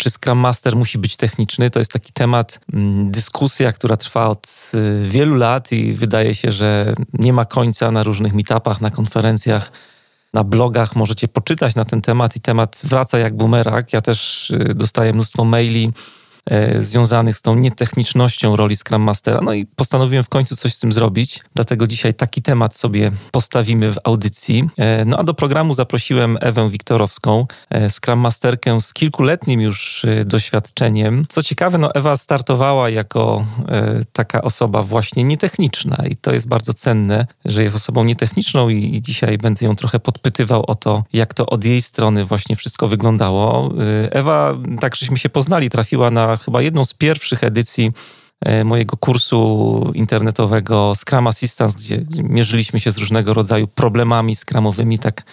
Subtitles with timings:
[0.00, 1.70] czy Scrum Master musi być techniczny?
[1.70, 6.50] To jest taki temat, mm, dyskusja, która trwa od y, wielu lat i wydaje się,
[6.50, 9.72] że nie ma końca na różnych meetupach, na konferencjach,
[10.34, 10.96] na blogach.
[10.96, 13.92] Możecie poczytać na ten temat i temat wraca jak bumerang.
[13.92, 15.92] Ja też y, dostaję mnóstwo maili
[16.80, 19.40] związanych z tą nietechnicznością roli Scrum Mastera.
[19.42, 23.92] No i postanowiłem w końcu coś z tym zrobić, dlatego dzisiaj taki temat sobie postawimy
[23.92, 24.68] w audycji.
[24.78, 31.26] E, no a do programu zaprosiłem Ewę Wiktorowską, e, Scrum Masterkę z kilkuletnim już doświadczeniem.
[31.28, 33.44] Co ciekawe, no Ewa startowała jako
[34.12, 39.38] taka osoba właśnie nietechniczna i to jest bardzo cenne, że jest osobą nietechniczną i dzisiaj
[39.38, 43.72] będę ją trochę podpytywał o to, jak to od jej strony właśnie wszystko wyglądało.
[44.10, 47.92] Ewa, tak żeśmy się poznali, trafiła na chyba jedną z pierwszych edycji
[48.40, 55.24] e, mojego kursu internetowego Scrum Assistance, gdzie mierzyliśmy się z różnego rodzaju problemami scrumowymi, tak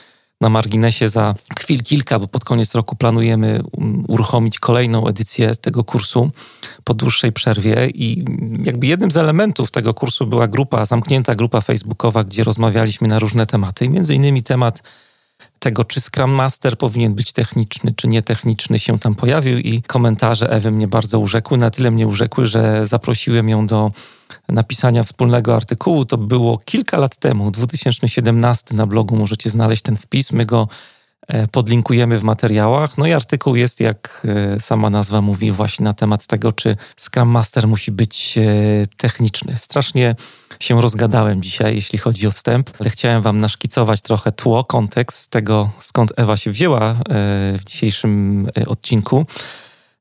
[0.41, 3.61] na marginesie za chwil kilka, bo pod koniec roku planujemy
[4.07, 6.31] uruchomić kolejną edycję tego kursu
[6.83, 7.87] po dłuższej przerwie.
[7.93, 8.25] I
[8.63, 13.45] jakby jednym z elementów tego kursu była grupa, zamknięta grupa facebookowa, gdzie rozmawialiśmy na różne
[13.45, 13.89] tematy.
[13.89, 14.83] Między innymi temat
[15.59, 20.71] tego, czy Scrum Master powinien być techniczny, czy nietechniczny, się tam pojawił i komentarze Ewy
[20.71, 21.57] mnie bardzo urzekły.
[21.57, 23.91] Na tyle mnie urzekły, że zaprosiłem ją do
[24.49, 26.05] napisania wspólnego artykułu.
[26.05, 30.31] To było kilka lat temu, 2017 na blogu możecie znaleźć ten wpis.
[30.31, 30.67] My go
[31.51, 32.97] podlinkujemy w materiałach.
[32.97, 37.29] No i artykuł jest, jak e, sama nazwa mówi, właśnie na temat tego, czy Scrum
[37.29, 38.41] Master musi być e,
[38.97, 39.57] techniczny.
[39.57, 40.15] Strasznie
[40.59, 45.69] się rozgadałem dzisiaj, jeśli chodzi o wstęp, ale chciałem Wam naszkicować trochę tło, kontekst tego,
[45.79, 46.95] skąd Ewa się wzięła e,
[47.57, 49.25] w dzisiejszym e, odcinku.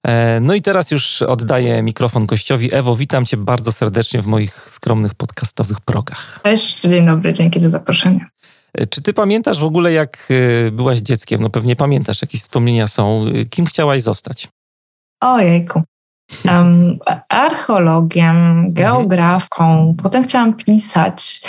[0.06, 2.74] E, no i teraz już oddaję mikrofon gościowi.
[2.74, 6.40] Ewo, witam Cię bardzo serdecznie w moich skromnych podcastowych progach.
[6.42, 8.26] Cześć, dzień dobry, dzięki za zaproszenie.
[8.90, 10.28] Czy ty pamiętasz w ogóle, jak
[10.72, 11.42] byłaś dzieckiem?
[11.42, 13.24] No pewnie pamiętasz, jakieś wspomnienia są.
[13.50, 14.48] Kim chciałaś zostać?
[15.20, 15.82] Ojejku
[16.44, 16.98] um,
[17.28, 18.74] archeologiem, mhm.
[18.74, 21.42] geografką, potem chciałam pisać.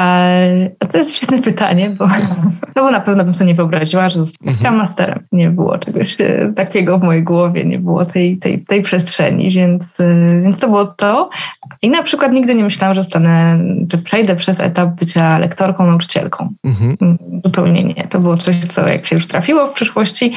[0.00, 2.08] E, to jest świetne pytanie, bo,
[2.76, 4.76] no bo na pewno bym sobie nie wyobraziła, że zostanę mhm.
[4.76, 5.26] masterem.
[5.32, 9.82] Nie było czegoś e, takiego w mojej głowie, nie było tej, tej, tej przestrzeni, więc,
[9.82, 11.30] e, więc to było to.
[11.82, 13.58] I na przykład nigdy nie myślałam, że stanę,
[13.92, 16.48] że przejdę przez etap bycia lektorką, nauczycielką.
[16.64, 17.18] Mhm.
[17.44, 18.06] Zupełnie nie.
[18.08, 20.32] To było coś, co jak się już trafiło w przyszłości,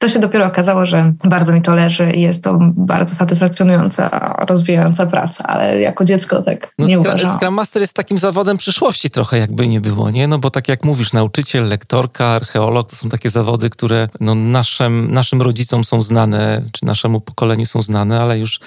[0.00, 5.06] to się dopiero okazało, że bardzo mi to leży i jest to bardzo satysfakcjonująca, rozwijająca
[5.06, 7.38] praca, ale jako dziecko tak no, nie Scrum, uważałam.
[7.38, 10.28] Scrum Master jest takim zawodem przyszłości trochę jakby nie było, nie?
[10.28, 15.12] No bo tak jak mówisz, nauczyciel, lektorka, archeolog to są takie zawody, które no, naszym,
[15.12, 18.60] naszym rodzicom są znane, czy naszemu pokoleniu są znane, ale już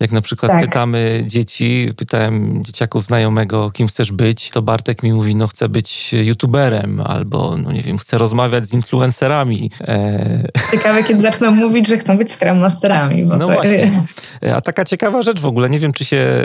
[0.00, 0.64] jak na przykład tak.
[0.64, 6.12] pytamy dzieci, pytałem dzieciaków znajomego, kim chcesz być, to Bartek mi mówi, no chcę być
[6.12, 9.70] youtuberem, albo no nie wiem, chcę rozmawiać z influencerami.
[9.80, 10.48] E...
[10.70, 13.22] Ciekawe, kiedy zaczną mówić, że chcą być Scrum Masterami.
[13.22, 14.04] no właśnie.
[14.56, 16.44] A taka ciekawa rzecz w ogóle, nie wiem, czy się e,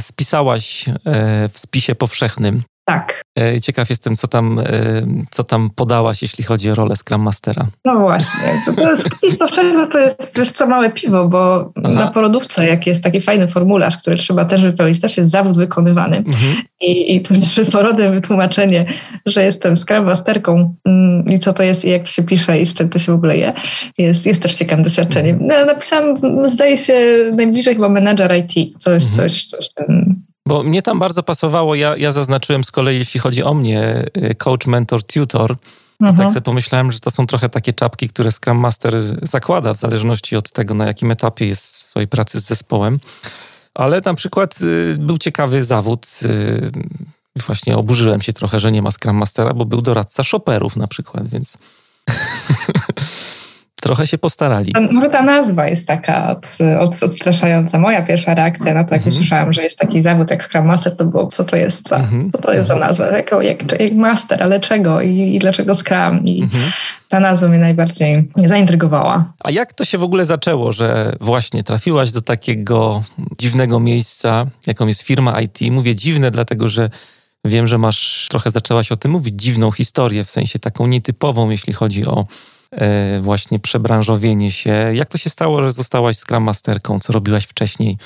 [0.00, 0.92] spisałaś e,
[1.52, 2.62] w spisie powszechnym.
[2.88, 3.22] Tak.
[3.38, 4.64] E, ciekaw jestem, co tam, e,
[5.30, 7.66] co tam podałaś, jeśli chodzi o rolę Scrum Mastera.
[7.84, 8.62] No właśnie.
[8.66, 9.08] To, to jest,
[9.92, 11.94] to jest wiesz co, małe piwo, bo Aha.
[11.94, 16.16] na porodówce, jak jest taki fajny formularz, który trzeba też wypełnić, też jest zawód wykonywany.
[16.16, 16.56] Mhm.
[16.80, 18.86] I, I przed porodem wytłumaczenie,
[19.26, 22.66] że jestem Scrum Masterką mm, i co to jest i jak to się pisze i
[22.66, 23.52] z czym to się w ogóle je,
[23.98, 25.38] jest, jest też ciekawym doświadczeniem.
[25.40, 26.16] No, napisałam,
[26.48, 26.94] zdaje się,
[27.32, 28.78] najbliżej chyba manager IT.
[28.78, 29.28] Coś, mhm.
[29.28, 29.68] coś, coś,
[30.46, 34.34] bo mnie tam bardzo pasowało, ja, ja zaznaczyłem z kolei, jeśli chodzi o mnie, y,
[34.34, 35.56] coach, mentor, tutor.
[36.00, 36.16] Mhm.
[36.16, 40.36] Tak sobie pomyślałem, że to są trochę takie czapki, które Scrum Master zakłada w zależności
[40.36, 42.98] od tego, na jakim etapie jest swojej pracy z zespołem.
[43.74, 46.06] Ale na przykład y, był ciekawy zawód.
[46.22, 46.70] Y,
[47.46, 51.28] właśnie oburzyłem się trochę, że nie ma Scrum Mastera, bo był doradca shopperów na przykład,
[51.28, 51.58] więc
[53.86, 54.72] trochę się postarali.
[54.92, 56.40] Może ta nazwa jest taka
[56.78, 57.78] od, odstraszająca.
[57.78, 59.08] Moja pierwsza reakcja na to, jak mhm.
[59.08, 62.32] usłyszałam, że jest taki zawód jak Scrum Master, to było, co to jest za, mhm.
[62.32, 63.06] co to jest za nazwa?
[63.06, 66.24] Jak, jak, jak master, ale czego I, i dlaczego Scrum?
[66.24, 66.72] I mhm.
[67.08, 69.32] ta nazwa mnie najbardziej nie zaintrygowała.
[69.44, 73.02] A jak to się w ogóle zaczęło, że właśnie trafiłaś do takiego
[73.38, 75.58] dziwnego miejsca, jaką jest firma IT?
[75.70, 76.90] Mówię dziwne, dlatego że
[77.46, 81.72] Wiem, że masz trochę zaczęłaś o tym mówić, dziwną historię, w sensie taką nietypową, jeśli
[81.72, 82.26] chodzi o
[83.20, 84.70] właśnie przebranżowienie się.
[84.94, 86.98] Jak to się stało, że zostałaś Scrum Masterką?
[87.00, 87.98] Co robiłaś wcześniej?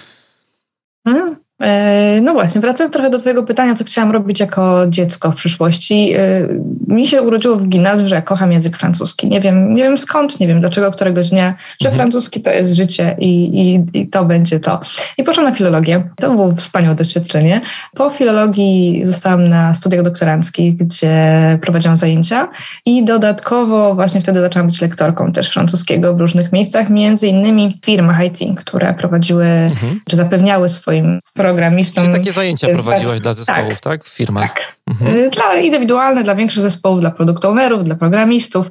[1.08, 1.36] Hmm.
[1.60, 6.12] E, no właśnie, wracając trochę do Twojego pytania, co chciałam robić jako dziecko w przyszłości.
[6.16, 6.48] E,
[6.88, 9.28] mi się urodziło w gimnazjum, że ja kocham język francuski.
[9.28, 11.94] Nie wiem, nie wiem skąd, nie wiem dlaczego któregoś dnia, że mhm.
[11.94, 14.80] francuski to jest życie i, i, i to będzie to.
[15.18, 16.02] I poszłam na filologię.
[16.16, 17.60] To było wspaniałe doświadczenie.
[17.94, 22.48] Po filologii zostałam na studiach doktoranckich, gdzie prowadziłam zajęcia
[22.86, 27.84] i dodatkowo właśnie wtedy zaczęłam być lektorką też francuskiego w różnych miejscach, między innymi w
[27.84, 30.00] firmach IT, które prowadziły, mhm.
[30.08, 31.20] czy zapewniały swoim
[31.50, 32.04] programistom.
[32.04, 33.80] Czyli takie zajęcia prowadziłaś dla zespołów, tak?
[33.80, 34.04] tak?
[34.04, 34.54] W firmach?
[34.54, 34.76] Tak.
[34.90, 35.16] Mhm.
[35.16, 38.70] Y, dla indywidualnych, dla większych zespołów, dla product ownerów, dla programistów,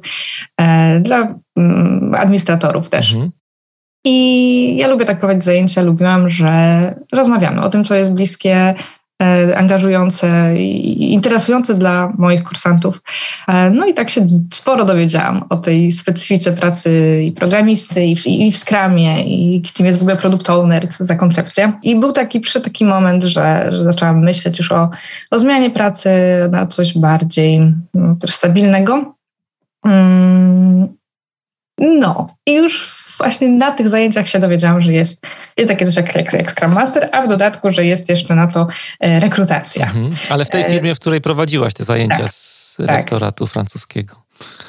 [0.60, 3.12] e, dla mm, administratorów też.
[3.12, 3.30] Mhm.
[4.04, 8.74] I ja lubię tak prowadzić zajęcia, lubiłam, że rozmawiamy o tym, co jest bliskie
[9.56, 13.02] angażujące i interesujące dla moich kursantów.
[13.48, 18.26] E, no i tak się sporo dowiedziałam o tej specyfice pracy i programisty, i w,
[18.26, 21.78] i w Scrumie, i kim jest w ogóle product owner, co za koncepcja.
[21.82, 24.90] I był taki przy taki moment, że, że zaczęłam myśleć już o,
[25.30, 26.10] o zmianie pracy
[26.50, 27.60] na coś bardziej
[27.94, 29.14] no, stabilnego.
[29.84, 30.88] Mm,
[31.78, 35.20] no i już właśnie na tych zajęciach się dowiedziałam, że jest,
[35.56, 38.66] jest takie coś jak, jak, Scrum Master, a w dodatku, że jest jeszcze na to
[39.00, 39.86] e, rekrutacja.
[39.86, 40.10] Mhm.
[40.30, 42.86] Ale w tej e, firmie, w której prowadziłaś te zajęcia tak, z tak.
[42.86, 43.52] rektoratu tak.
[43.52, 44.16] francuskiego.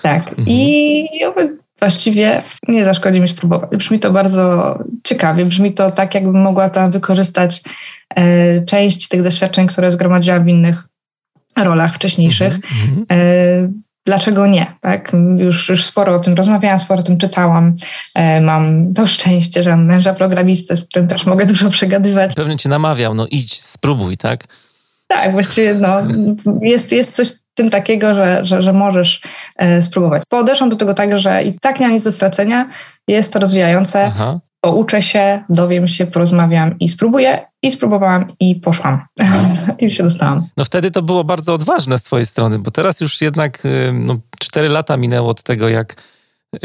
[0.01, 0.29] Tak.
[0.29, 0.47] Mhm.
[0.47, 1.07] I
[1.79, 3.69] właściwie nie zaszkodzi mi spróbować.
[3.69, 7.61] Brzmi to bardzo ciekawie, brzmi to tak, jakbym mogła tam wykorzystać
[8.15, 10.87] e, część tych doświadczeń, które zgromadziłam w innych
[11.57, 12.55] rolach wcześniejszych.
[12.55, 13.05] Mhm.
[13.11, 14.75] E, dlaczego nie?
[14.81, 15.11] Tak?
[15.37, 17.75] Już, już sporo o tym rozmawiałam, sporo o tym czytałam.
[18.15, 22.35] E, mam to szczęście, że mam męża programistę, z którym też mogę dużo przegadywać.
[22.35, 24.43] Pewnie cię namawiał, no idź, spróbuj, tak?
[25.07, 26.01] Tak, właściwie no,
[26.61, 29.21] jest, jest coś tym takiego, że, że, że możesz
[29.55, 30.23] e, spróbować.
[30.29, 32.69] Podeszłam do tego tak, że i tak nie ma nic do stracenia,
[33.07, 34.05] jest to rozwijające.
[34.05, 37.45] Aha pouczę się, dowiem się, porozmawiam i spróbuję.
[37.63, 39.05] I spróbowałam i poszłam.
[39.79, 40.47] I się dostałam.
[40.57, 44.17] No wtedy to było bardzo odważne z twojej strony, bo teraz już jednak y, no,
[44.39, 46.03] 4 lata minęło od tego, jak
[46.55, 46.59] y,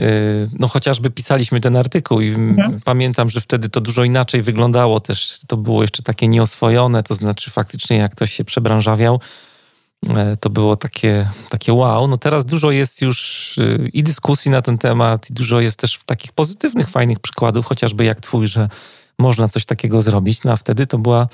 [0.59, 2.81] no chociażby pisaliśmy ten artykuł i mhm.
[2.85, 5.41] pamiętam, że wtedy to dużo inaczej wyglądało też.
[5.47, 9.21] To było jeszcze takie nieoswojone, to znaczy faktycznie jak ktoś się przebranżawiał,
[10.41, 12.09] to było takie, takie wow.
[12.09, 16.01] No teraz dużo jest już y, i dyskusji na ten temat, i dużo jest też
[16.07, 18.69] takich pozytywnych, fajnych przykładów, chociażby jak twój, że
[19.19, 20.45] można coś takiego zrobić.
[20.45, 21.29] No a wtedy to była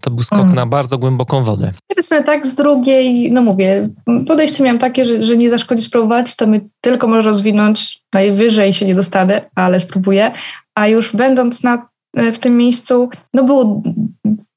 [0.00, 0.54] to był skok mm.
[0.54, 1.72] na bardzo głęboką wodę.
[1.96, 2.46] Jasne, tak.
[2.46, 3.88] Z drugiej, no mówię,
[4.28, 8.86] podejście miałam takie, że, że nie zaszkodzi spróbować, to my tylko może rozwinąć, najwyżej się
[8.86, 10.32] nie dostanę, ale spróbuję.
[10.74, 11.88] A już będąc na,
[12.32, 13.82] w tym miejscu, no było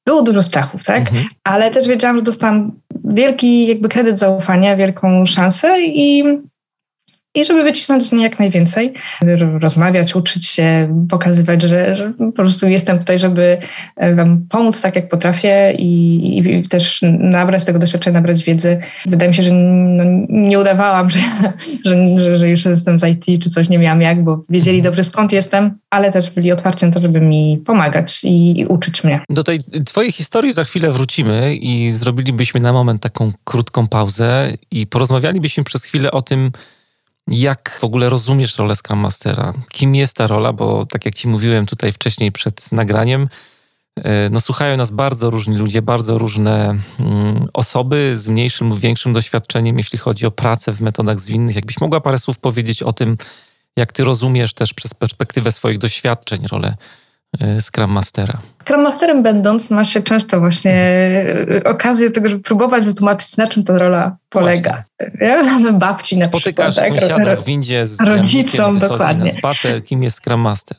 [0.05, 0.99] było dużo strachów, tak?
[0.99, 1.25] Mhm.
[1.43, 2.71] Ale też wiedziałam, że dostałam
[3.05, 6.23] wielki jakby kredyt zaufania, wielką szansę i
[7.35, 8.93] i żeby wycisnąć z niej jak najwięcej,
[9.61, 13.57] rozmawiać, uczyć się, pokazywać, że, że, po prostu jestem tutaj, żeby
[13.95, 18.79] e, Wam pomóc tak, jak potrafię i, i też nabrać tego doświadczenia, nabrać wiedzy.
[19.05, 21.19] Wydaje mi się, że no, nie udawałam, że,
[22.17, 25.31] że, że, już jestem z IT czy coś, nie miałam jak, bo wiedzieli dobrze skąd
[25.31, 29.21] jestem, ale też byli otwarci na to, żeby mi pomagać i, i uczyć mnie.
[29.29, 34.87] Do tej Twojej historii za chwilę wrócimy i zrobilibyśmy na moment taką krótką pauzę i
[34.87, 36.51] porozmawialibyśmy przez chwilę o tym,
[37.27, 39.53] jak w ogóle rozumiesz rolę Scrum Mastera?
[39.69, 40.53] Kim jest ta rola?
[40.53, 43.29] Bo tak jak ci mówiłem tutaj wcześniej przed nagraniem,
[43.95, 49.13] e, no słuchają nas bardzo różni ludzie, bardzo różne mm, osoby z mniejszym lub większym
[49.13, 51.55] doświadczeniem, jeśli chodzi o pracę w metodach zwinnych.
[51.55, 53.17] Jakbyś mogła parę słów powiedzieć o tym,
[53.75, 56.77] jak ty rozumiesz też przez perspektywę swoich doświadczeń rolę
[57.59, 58.37] Scrum Mastera?
[58.63, 60.73] Scrum Masterem będąc ma się często właśnie
[61.55, 64.83] e, okazję tego, żeby próbować wytłumaczyć, na czym ta rola polega.
[65.21, 65.59] Ja?
[65.73, 66.73] Babci na Spotykasz przykład.
[66.73, 69.31] Spotykasz sąsiada w windzie z rodzicom, dokładnie.
[69.33, 70.77] na spacer, kim jest Scrum Master.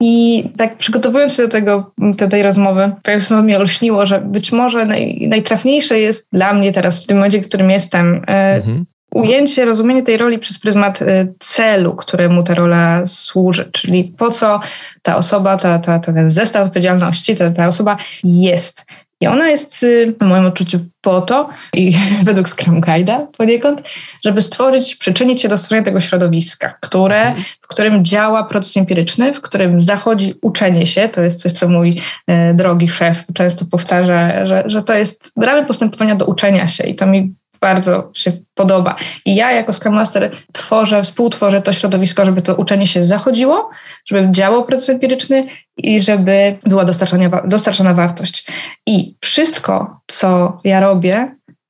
[0.00, 4.86] I tak przygotowując się do tego, do tej rozmowy, pewnie mi olśniło, że być może
[4.86, 9.64] naj, najtrafniejsze jest dla mnie teraz, w tym momencie, w którym jestem, e, mhm ujęcie,
[9.64, 14.60] rozumienie tej roli przez pryzmat y, celu, któremu ta rola służy, czyli po co
[15.02, 18.86] ta osoba, ta, ta, ten zestaw odpowiedzialności, ta, ta osoba jest.
[19.20, 23.82] I ona jest y, w moim odczuciu po to, i według Scrum Guide'a poniekąd,
[24.24, 27.44] żeby stworzyć, przyczynić się do stworzenia tego środowiska, które, mhm.
[27.60, 31.08] w którym działa proces empiryczny, w którym zachodzi uczenie się.
[31.08, 31.92] To jest coś, co mój
[32.26, 36.94] e, drogi szef często powtarza, że, że to jest ramy postępowania do uczenia się i
[36.94, 38.96] to mi bardzo się podoba.
[39.24, 43.70] I ja jako Scrum Master tworzę, współtworzę to środowisko, żeby to uczenie się zachodziło,
[44.04, 45.46] żeby działał proces empiryczny
[45.76, 48.46] i żeby była dostarczana, dostarczana wartość.
[48.86, 51.26] I wszystko, co ja robię,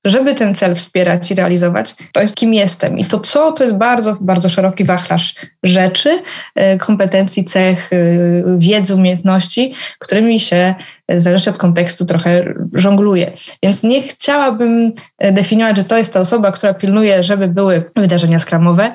[0.07, 2.99] żeby ten cel wspierać i realizować, to jest kim jestem.
[2.99, 6.23] I to co, to jest bardzo, bardzo szeroki wachlarz rzeczy,
[6.55, 7.97] e, kompetencji, cech, e,
[8.59, 10.75] wiedzy, umiejętności, którymi się
[11.09, 13.33] w zależności od kontekstu trochę żongluje.
[13.63, 14.93] Więc nie chciałabym
[15.33, 18.95] definiować, że to jest ta osoba, która pilnuje, żeby były wydarzenia skramowe,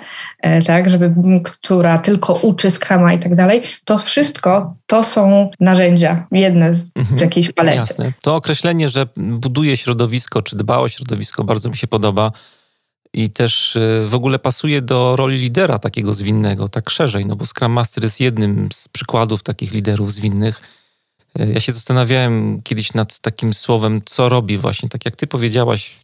[0.66, 1.14] tak, żeby,
[1.44, 3.62] która tylko uczy skrama i tak dalej.
[3.86, 7.78] To wszystko to są narzędzia, jedne z, mhm, z jakiejś palety.
[7.78, 8.14] Jasne.
[8.22, 12.32] To określenie, że buduje środowisko, czy dba o środowisko, bardzo mi się podoba.
[13.14, 17.46] I też y, w ogóle pasuje do roli lidera takiego zwinnego, tak szerzej, no bo
[17.46, 20.81] Scrum Master jest jednym z przykładów takich liderów zwinnych.
[21.40, 26.00] Y, ja się zastanawiałem kiedyś nad takim słowem, co robi właśnie, tak jak ty powiedziałaś,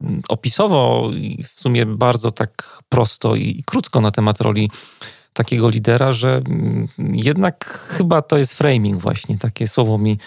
[0.00, 4.70] mm, opisowo i w sumie bardzo tak prosto i krótko na temat roli
[5.32, 10.18] takiego lidera, że mm, jednak chyba to jest framing właśnie, takie słowo mi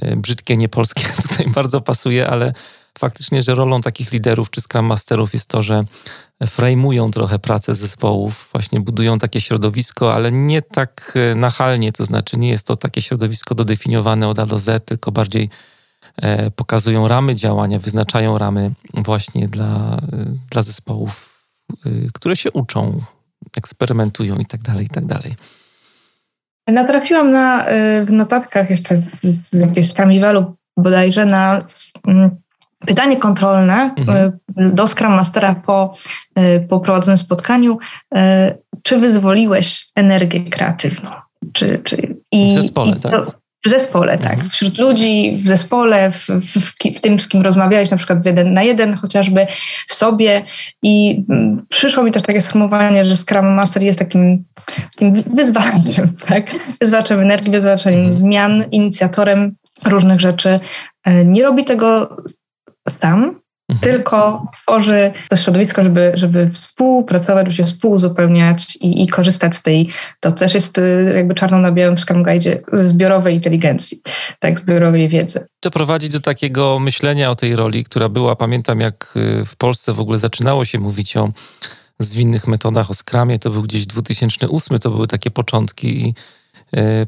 [0.00, 2.52] e, brzydkie, niepolskie tutaj bardzo pasuje, ale
[2.98, 5.84] faktycznie, że rolą takich liderów czy Scrum Masterów jest to, że
[6.46, 12.38] framują trochę pracę zespołów, właśnie budują takie środowisko, ale nie tak e, nachalnie, to znaczy
[12.38, 15.50] nie jest to takie środowisko dodefiniowane od A do Z, tylko bardziej
[16.16, 19.98] e, pokazują ramy działania, wyznaczają ramy właśnie dla,
[20.50, 21.36] dla zespołów,
[22.14, 23.00] które się uczą
[23.56, 25.34] eksperymentują i tak dalej, i tak dalej.
[26.68, 27.66] Natrafiłam na,
[28.06, 31.66] w notatkach jeszcze z, z jakiegoś Scramivalu bodajże na
[32.06, 32.36] mm,
[32.86, 34.32] pytanie kontrolne mhm.
[34.60, 35.94] Y, do Scrum Mastera po,
[36.38, 37.78] y, po prowadzonym spotkaniu.
[38.82, 41.10] Czy wyzwoliłeś energię kreatywną?
[41.52, 43.36] Czy, czy, i, w zespole, i to, tak?
[43.66, 44.32] W zespole, tak.
[44.32, 44.50] Mhm.
[44.50, 48.62] Wśród ludzi, w zespole, w, w, w, tym, z kim rozmawiałeś, na przykład jeden na
[48.62, 49.46] jeden, chociażby
[49.88, 50.44] w sobie.
[50.82, 54.44] I mm, przyszło mi też takie sformułowanie, że Scrum Master jest takim,
[54.92, 56.50] takim wyzwaniem, tak?
[56.80, 58.12] Wyzwaczem energii, wyzwaczem mhm.
[58.12, 60.60] zmian, inicjatorem różnych rzeczy.
[61.04, 62.16] E, nie robi tego
[63.00, 63.92] sam, Mhm.
[63.92, 69.88] tylko tworzy to środowisko, żeby, żeby współpracować, żeby się współuzupełniać i, i korzystać z tej,
[70.20, 74.00] to też jest y, jakby czarno na białym w Scrum Guide ze zbiorowej inteligencji,
[74.38, 75.46] tak, zbiorowej wiedzy.
[75.60, 79.92] To prowadzi do takiego myślenia o tej roli, która była, pamiętam jak y, w Polsce
[79.92, 81.30] w ogóle zaczynało się mówić o
[81.98, 86.14] zwinnych metodach, o Scrumie, to był gdzieś 2008, to były takie początki i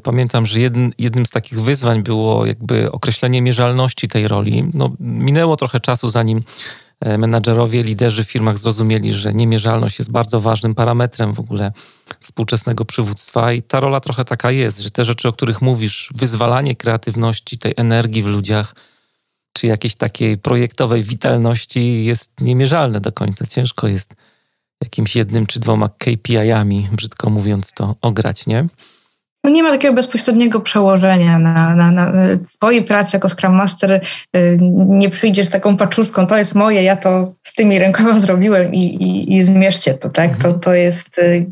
[0.03, 4.63] Pamiętam, że jedn, jednym z takich wyzwań było jakby określenie mierzalności tej roli.
[4.73, 6.43] No, minęło trochę czasu, zanim
[6.99, 11.71] e, menadżerowie, liderzy w firmach zrozumieli, że niemierzalność jest bardzo ważnym parametrem w ogóle
[12.19, 16.75] współczesnego przywództwa i ta rola trochę taka jest, że te rzeczy, o których mówisz, wyzwalanie
[16.75, 18.75] kreatywności, tej energii w ludziach,
[19.53, 23.45] czy jakiejś takiej projektowej witalności jest niemierzalne do końca.
[23.45, 24.13] Ciężko jest
[24.83, 28.67] jakimś jednym czy dwoma KPI-ami, brzydko mówiąc, to ograć, nie?
[29.43, 32.13] No nie ma takiego bezpośredniego przełożenia na, na, na
[32.57, 34.01] twojej pracy jako Scrum Master.
[34.35, 38.83] Y, nie przyjdziesz taką paczuszką, to jest moje, ja to z tymi rękoma zrobiłem i,
[38.83, 40.37] i, i zmierzcie to, tak?
[40.37, 41.45] To, to jest y,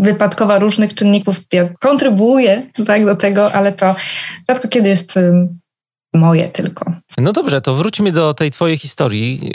[0.00, 1.40] wypadkowa różnych czynników.
[1.52, 3.94] Ja kontrybuję tak, do tego, ale to
[4.50, 5.18] rzadko kiedy jest
[6.14, 6.92] moje tylko.
[7.18, 9.52] No dobrze, to wróćmy do tej twojej historii.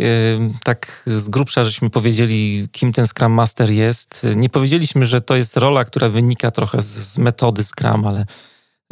[0.63, 4.27] Tak z grubsza żeśmy powiedzieli, kim ten Scrum Master jest.
[4.35, 8.25] Nie powiedzieliśmy, że to jest rola, która wynika trochę z, metody Scrum, ale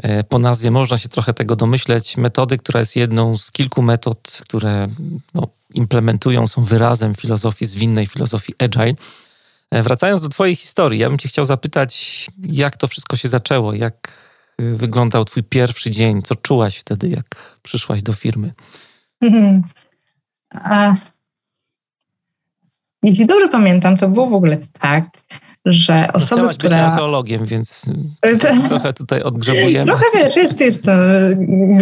[0.04, 2.18] e, po nazwie można się trochę tego domyśleć.
[2.18, 4.88] Metody, która jest jedną z kilku metod, które
[5.34, 8.96] no, implementują, są wyrazem filozofii zwinnej, filozofii agile.
[9.72, 13.74] E, wracając do twojej historii, ja bym cię chciał zapytać, jak to wszystko się zaczęło,
[13.74, 16.22] jak wyglądał twój pierwszy dzień?
[16.22, 18.52] Co czułaś wtedy, jak przyszłaś do firmy?
[20.52, 20.96] A,
[23.04, 25.06] jeśli dobrze pamiętam, to było w ogóle tak,
[25.66, 26.76] że no, osoby, Chciałaś która...
[26.76, 27.86] być archeologiem, więc
[28.70, 29.86] trochę tutaj odgrzebujemy.
[29.86, 30.92] Trochę wiesz, jest, jest to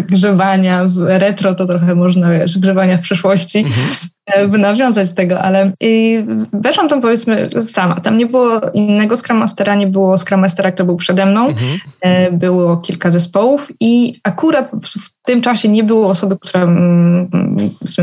[0.10, 3.58] grzebania, retro to trochę można, wiesz, grzebania w przeszłości.
[3.58, 3.88] Mhm.
[4.34, 7.96] E, nawiązać tego, ale i weszłam tam powiedzmy sama.
[7.96, 11.48] Tam nie było innego Scrum Mastera, nie było Scrum Mastera, który był przede mną.
[11.48, 11.80] Mhm.
[12.02, 17.30] E, było kilka zespołów i akurat w tym czasie nie było osoby, która mm,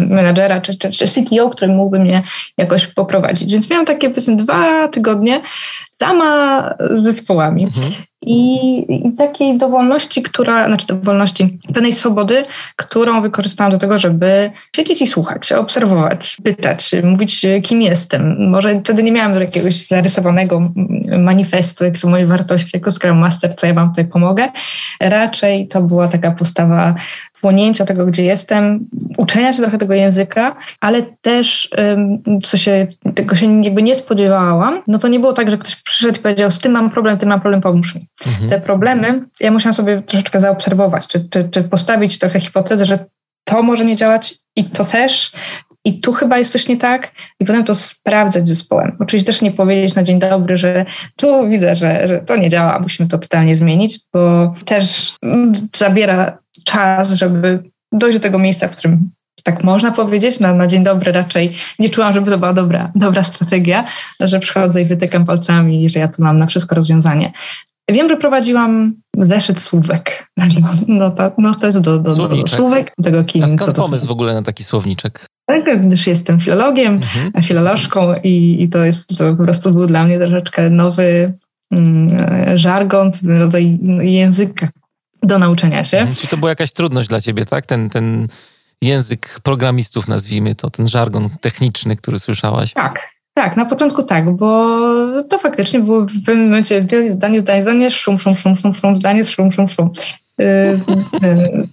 [0.09, 2.23] menadżera czy, czy, czy CTO, który mógłby mnie
[2.59, 3.52] jakoś poprowadzić.
[3.52, 5.40] Więc miałam takie powiedzmy dwa tygodnie
[6.02, 7.64] sama z zespołami.
[7.64, 7.92] Mhm.
[8.22, 12.44] I, I, takiej dowolności, która, znaczy dowolności, pewnej swobody,
[12.76, 18.50] którą wykorzystałam do tego, żeby siedzieć i słuchać, obserwować, pytać, mówić, kim jestem.
[18.50, 20.72] Może wtedy nie miałam jakiegoś zarysowanego
[21.18, 24.48] manifestu, jak są moje wartości jako Scrum Master, co ja wam tutaj pomogę.
[25.00, 26.94] Raczej to była taka postawa
[27.46, 28.88] wchłonięcia tego, gdzie jestem,
[29.18, 31.70] uczenia się trochę tego języka, ale też,
[32.42, 36.18] co się, tego się jakby nie spodziewałam, no to nie było tak, że ktoś przyszedł
[36.18, 38.08] i powiedział, z tym mam problem, tym mam problem, pomóż mi.
[38.26, 38.50] Mhm.
[38.50, 43.04] Te problemy ja musiałam sobie troszeczkę zaobserwować, czy, czy, czy postawić trochę hipotezę, że
[43.44, 45.32] to może nie działać i to też,
[45.84, 48.96] i tu chyba jest coś nie tak i potem to sprawdzać z zespołem.
[49.00, 50.84] Oczywiście też nie powiedzieć na dzień dobry, że
[51.16, 55.12] tu widzę, że, że to nie działa, musimy to totalnie zmienić, bo też
[55.76, 59.11] zabiera czas, żeby dojść do tego miejsca, w którym
[59.42, 63.23] tak można powiedzieć, na, na dzień dobry raczej nie czułam, żeby to była dobra, dobra
[63.23, 63.85] strategia,
[64.20, 67.32] że przychodzę i wytykam palcami i że ja tu mam na wszystko rozwiązanie.
[67.90, 70.26] Wiem, że prowadziłam zeszyt słówek.
[70.61, 73.44] No, no, to, no to jest do, do, do słówek, tego kim.
[73.44, 75.26] A skąd pomysł w ogóle na taki słowniczek?
[75.46, 77.42] Tak, gdyż jestem filologiem, mhm.
[77.42, 81.32] filolożką i, i to jest to po prostu był dla mnie troszeczkę nowy
[81.73, 84.68] mm, żargon, rodzaj języka
[85.26, 85.99] do nauczenia się.
[85.99, 86.16] Mhm.
[86.16, 87.66] Czy to była jakaś trudność dla ciebie, tak?
[87.66, 88.28] Ten, ten
[88.83, 92.73] język programistów, nazwijmy to, ten żargon techniczny, który słyszałaś?
[92.73, 94.76] Tak, tak, na początku tak, bo
[95.23, 99.25] to faktycznie było w pewnym momencie zdanie, zdanie, zdanie, szum, szum, szum, szum, szum, zdanie,
[99.25, 99.90] szum, szum, szum.
[100.40, 101.68] Y, y,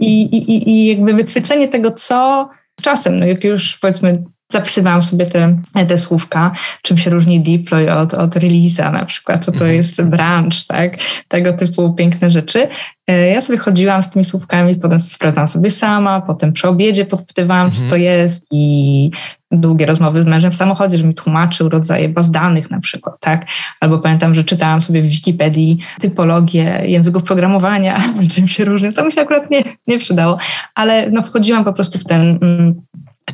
[0.00, 2.48] I, i, I jakby wychwycenie tego, co
[2.80, 5.56] z czasem, no jak już powiedzmy zapisywałam sobie te,
[5.88, 9.74] te słówka, czym się różni deploy od, od release'a na przykład, co to mhm.
[9.74, 10.96] jest branch, tak?
[11.28, 12.68] Tego typu piękne rzeczy.
[13.06, 17.70] E, ja sobie chodziłam z tymi słówkami, potem sprawdzałam sobie sama, potem przy obiedzie podpytywałam,
[17.70, 18.02] co to mhm.
[18.02, 19.10] jest i
[19.50, 23.46] długie rozmowy z mężem w samochodzie, że mi tłumaczył rodzaje baz danych na przykład, tak?
[23.80, 28.02] Albo pamiętam, że czytałam sobie w Wikipedii typologię języków programowania,
[28.34, 28.92] czym się różni.
[28.92, 30.38] To mi się akurat nie, nie przydało,
[30.74, 32.82] ale no wchodziłam po prostu w ten mm,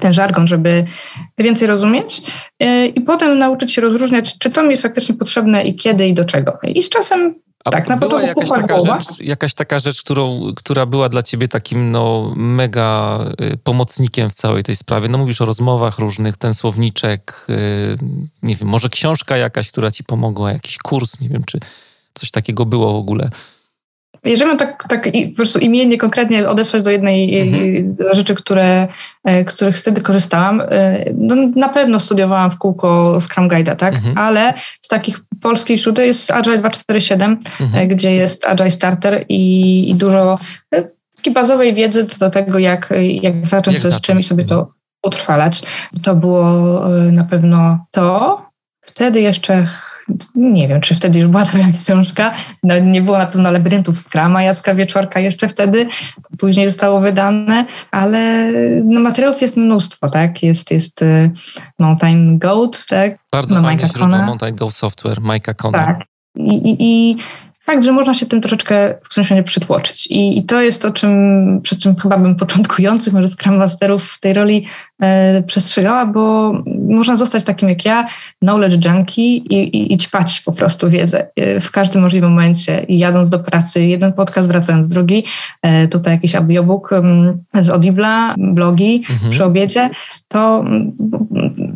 [0.01, 0.85] ten żargon, żeby
[1.39, 2.23] więcej rozumieć
[2.61, 6.15] e, i potem nauczyć się rozróżniać, czy to mi jest faktycznie potrzebne i kiedy i
[6.15, 6.59] do czego.
[6.65, 7.35] I z czasem
[7.65, 11.49] a tak, na była jakaś taka, rzecz, jakaś taka rzecz, którą, która była dla ciebie
[11.49, 15.09] takim no, mega y, pomocnikiem w całej tej sprawie?
[15.09, 17.97] No mówisz o rozmowach różnych, ten słowniczek, y,
[18.43, 21.59] nie wiem, może książka jakaś, która ci pomogła, jakiś kurs, nie wiem, czy
[22.15, 23.31] coś takiego było w ogóle
[24.25, 27.97] jeżeli mam tak, tak po prostu imiennie, konkretnie odesłać do jednej mhm.
[28.13, 28.89] rzeczy, które,
[29.25, 33.95] e, których wtedy korzystałam, e, no na pewno studiowałam w kółko Scrum Guide'a, tak?
[33.95, 34.19] Mhm.
[34.19, 37.89] Ale z takich polskich źródeł jest Agile 247, e, mhm.
[37.89, 40.39] gdzie jest Agile Starter i, i dużo
[41.17, 44.73] takiej bazowej wiedzy do tego, jak, jak zacząć jak z czym i sobie to
[45.03, 45.63] utrwalać.
[46.03, 46.45] To było
[47.13, 48.43] na pewno to.
[48.81, 49.69] Wtedy jeszcze
[50.35, 52.35] nie wiem, czy wtedy już była jakaś książka.
[52.63, 55.89] No, nie było na pewno labiryntów Skrama Jacka Wieczorka jeszcze wtedy,
[56.39, 58.53] później zostało wydane, ale
[58.85, 60.43] no, materiałów jest mnóstwo, tak?
[60.43, 61.31] Jest, jest y,
[61.79, 63.19] Mountain Goat, tak?
[63.33, 65.87] Bardzo no, fajne źródło Mountain Goat Software, Mike'a Kona.
[65.87, 66.07] Tak.
[66.37, 67.17] I, i, i
[67.63, 70.07] fakt, że można się tym troszeczkę w którymś momencie przytłoczyć.
[70.07, 74.21] I, I, to jest to, czym, przed czym chyba bym początkujących, może Scrum Masterów w
[74.21, 74.67] tej roli
[75.03, 76.53] e, przestrzegała, bo
[76.89, 78.07] można zostać takim jak ja,
[78.39, 82.85] knowledge junkie i, i, i ćpać po prostu wiedzę e, w każdym możliwym momencie.
[82.89, 85.25] I jadąc do pracy, jeden podcast, wracając drugi,
[85.63, 86.91] e, tutaj jakiś audiobook
[87.61, 89.31] z Audibla, blogi mhm.
[89.31, 89.91] przy obiedzie,
[90.29, 90.65] to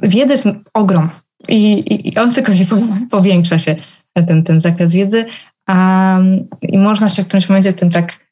[0.02, 1.08] wiedzy jest ogrom.
[1.48, 2.66] I, i, on tylko się
[3.10, 3.76] powiększa się,
[4.14, 5.26] ten, ten zakres wiedzy,
[5.68, 8.26] Um, I można się w którymś momencie tym tak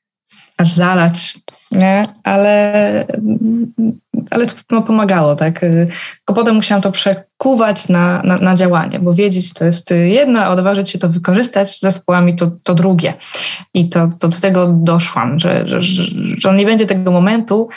[0.56, 1.38] aż zalać,
[1.70, 2.06] nie?
[2.24, 3.06] Ale,
[4.30, 5.60] ale to no, pomagało, tak?
[5.60, 10.48] Tylko potem musiałam to przekuwać na, na, na, działanie, bo wiedzieć to jest jedno, a
[10.48, 13.14] odważyć się to wykorzystać z zespołami to, to drugie.
[13.74, 15.82] I to, to do tego doszłam, że, że,
[16.36, 17.68] że on nie będzie tego momentu,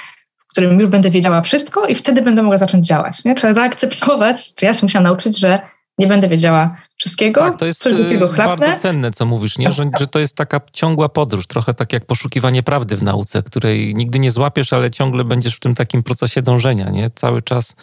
[0.47, 3.25] w którym już będę wiedziała wszystko i wtedy będę mogła zacząć działać.
[3.25, 3.35] Nie?
[3.35, 5.59] Trzeba zaakceptować, czy ja się musiałam nauczyć, że
[5.97, 7.41] nie będę wiedziała wszystkiego.
[7.41, 9.71] Tak, to jest e, bardzo cenne, co mówisz, nie?
[9.71, 13.95] Że, że to jest taka ciągła podróż, trochę tak jak poszukiwanie prawdy w nauce, której
[13.95, 17.09] nigdy nie złapiesz, ale ciągle będziesz w tym takim procesie dążenia, nie?
[17.09, 17.75] Cały czas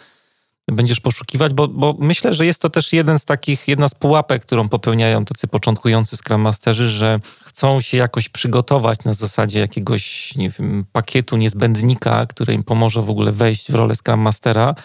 [0.71, 4.45] będziesz poszukiwać, bo, bo myślę, że jest to też jeden z takich, jedna z pułapek,
[4.45, 10.49] którą popełniają tacy początkujący Scrum Masterzy, że chcą się jakoś przygotować na zasadzie jakiegoś, nie
[10.49, 14.75] wiem, pakietu niezbędnika, który im pomoże w ogóle wejść w rolę Scrum Mastera,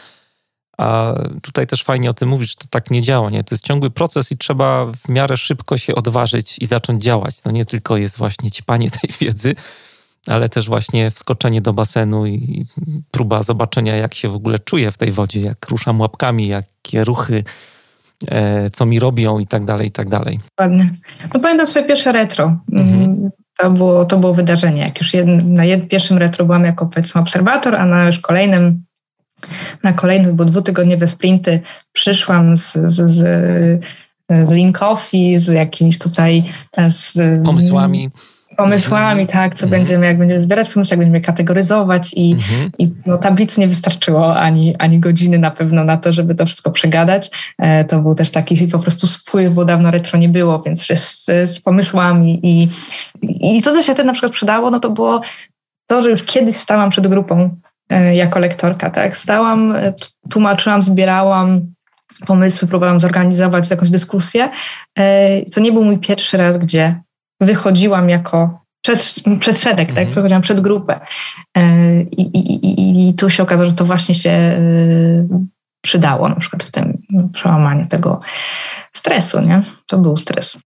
[0.80, 3.30] a tutaj też fajnie o tym mówisz, że to tak nie działa.
[3.30, 3.44] Nie?
[3.44, 7.40] To jest ciągły proces i trzeba w miarę szybko się odważyć i zacząć działać.
[7.40, 9.54] To nie tylko jest właśnie ćpanie tej wiedzy,
[10.26, 12.66] ale też właśnie wskoczenie do basenu i
[13.10, 17.44] próba zobaczenia, jak się w ogóle czuję w tej wodzie, jak ruszam łapkami, jakie ruchy,
[18.28, 20.40] e, co mi robią i tak dalej, i tak dalej.
[20.60, 20.96] Ładnie.
[21.34, 22.56] No pamiętam swoje pierwsze retro.
[22.72, 23.30] Mhm.
[23.58, 24.82] To, było, to było wydarzenie.
[24.82, 25.12] Jak już
[25.44, 28.84] na pierwszym retro byłam jako powiedzmy obserwator, a na już kolejnym
[29.82, 31.60] na kolejne, bo dwutygodniowe sprinty
[31.92, 33.84] przyszłam z, z, z,
[34.30, 36.44] z linkowi, z jakimiś tutaj
[36.88, 38.10] z, pomysłami.
[38.56, 39.70] Pomysłami, tak, co mhm.
[39.70, 42.70] będziemy, jak będziemy zbierać pomysły, jak będziemy kategoryzować i, mhm.
[42.78, 46.70] i no, tablic nie wystarczyło ani, ani godziny na pewno na to, żeby to wszystko
[46.70, 47.30] przegadać.
[47.58, 51.24] E, to był też taki po prostu spływ, bo dawno retro nie było, więc z,
[51.26, 52.68] z pomysłami i,
[53.56, 55.20] i to, co się wtedy na przykład przydało, no to było
[55.86, 57.56] to, że już kiedyś stałam przed grupą
[58.12, 59.16] jako lektorka, tak.
[59.16, 59.74] Stałam,
[60.30, 61.60] tłumaczyłam, zbierałam
[62.26, 64.50] pomysły, próbowałam zorganizować jakąś dyskusję.
[65.54, 67.00] To nie był mój pierwszy raz, gdzie
[67.40, 69.98] wychodziłam jako przed, przed szereg, tak?
[69.98, 70.10] Mhm.
[70.10, 71.00] Przechodziłam przed grupę.
[72.10, 74.60] I, i, i, I tu się okazało, że to właśnie się
[75.82, 78.20] przydało na przykład w tym przełamaniu tego
[78.92, 79.62] stresu, nie?
[79.86, 80.58] To był stres.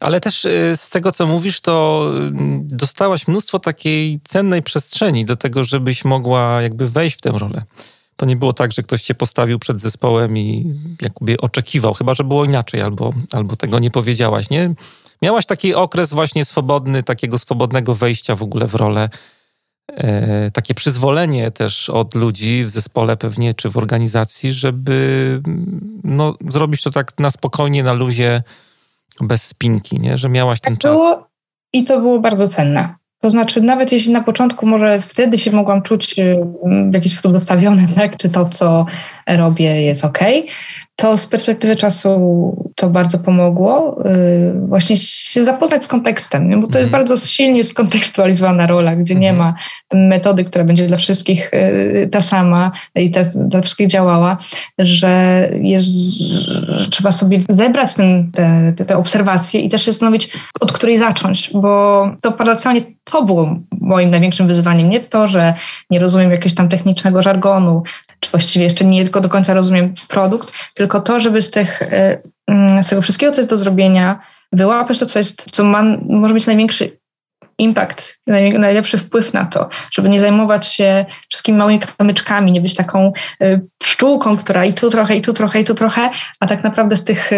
[0.00, 2.30] Ale też y, z tego, co mówisz, to y,
[2.62, 7.62] dostałaś mnóstwo takiej cennej przestrzeni do tego, żebyś mogła jakby wejść w tę rolę.
[8.16, 12.24] To nie było tak, że ktoś cię postawił przed zespołem i jakby oczekiwał, chyba że
[12.24, 14.74] było inaczej, albo, albo tego nie powiedziałaś, nie?
[15.22, 19.08] Miałaś taki okres właśnie swobodny, takiego swobodnego wejścia w ogóle w rolę,
[19.88, 25.40] e, takie przyzwolenie też od ludzi w zespole pewnie, czy w organizacji, żeby
[26.04, 28.42] no, zrobić to tak na spokojnie, na luzie,
[29.20, 30.18] bez spinki, nie?
[30.18, 30.92] że miałaś ten tak czas.
[30.92, 31.28] Było
[31.72, 32.94] I to było bardzo cenne.
[33.20, 36.36] To znaczy, nawet jeśli na początku może wtedy się mogłam czuć y,
[36.90, 38.16] w jakiś sposób zostawiony, tak?
[38.16, 38.86] czy to, co
[39.26, 40.18] robię, jest ok,
[40.96, 42.10] to z perspektywy czasu
[42.74, 43.98] to bardzo pomogło.
[44.06, 46.56] Y, właśnie się zapoznać z kontekstem, nie?
[46.56, 46.90] bo to jest mhm.
[46.90, 49.48] bardzo silnie skontekstualizowana rola, gdzie nie mhm.
[49.48, 49.54] ma
[50.08, 54.36] metody, która będzie dla wszystkich y, ta sama i ta, dla wszystkich działała,
[54.78, 55.88] że, jest,
[56.68, 58.30] że trzeba sobie zebrać ten,
[58.76, 63.56] te, te, obserwacje i też się zastanowić, od której zacząć, bo to paradoksalnie to było
[63.80, 64.90] moim największym wyzwaniem.
[64.90, 65.54] Nie to, że
[65.90, 67.82] nie rozumiem jakiegoś tam technicznego żargonu,
[68.20, 72.22] czy właściwie jeszcze nie tylko do końca rozumiem produkt, tylko to, żeby z, tych, y,
[72.46, 74.20] mm, z tego wszystkiego, co jest do zrobienia,
[74.52, 76.98] wyłapać to, co jest, co ma, może mieć największy
[77.58, 78.18] impact,
[78.58, 83.60] najlepszy wpływ na to, żeby nie zajmować się wszystkimi małymi kamyczkami, nie być taką y,
[83.78, 87.04] pszczółką, która i tu trochę, i tu trochę, i tu trochę, a tak naprawdę z
[87.04, 87.30] tych,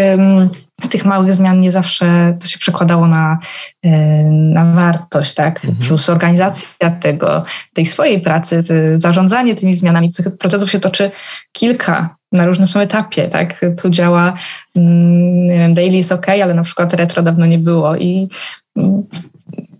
[0.82, 3.38] z tych małych zmian nie zawsze to się przekładało na,
[3.86, 3.88] y,
[4.30, 5.64] na wartość, tak?
[5.64, 5.88] Mhm.
[5.88, 8.64] Plus organizacja tego, tej swojej pracy,
[8.96, 11.10] zarządzanie tymi zmianami, tych procesów się toczy
[11.52, 13.60] kilka na różnym są etapie, tak?
[13.82, 14.34] Tu działa,
[14.76, 18.28] mm, nie wiem, daily jest ok, ale na przykład retro dawno nie było i
[18.76, 19.02] mm,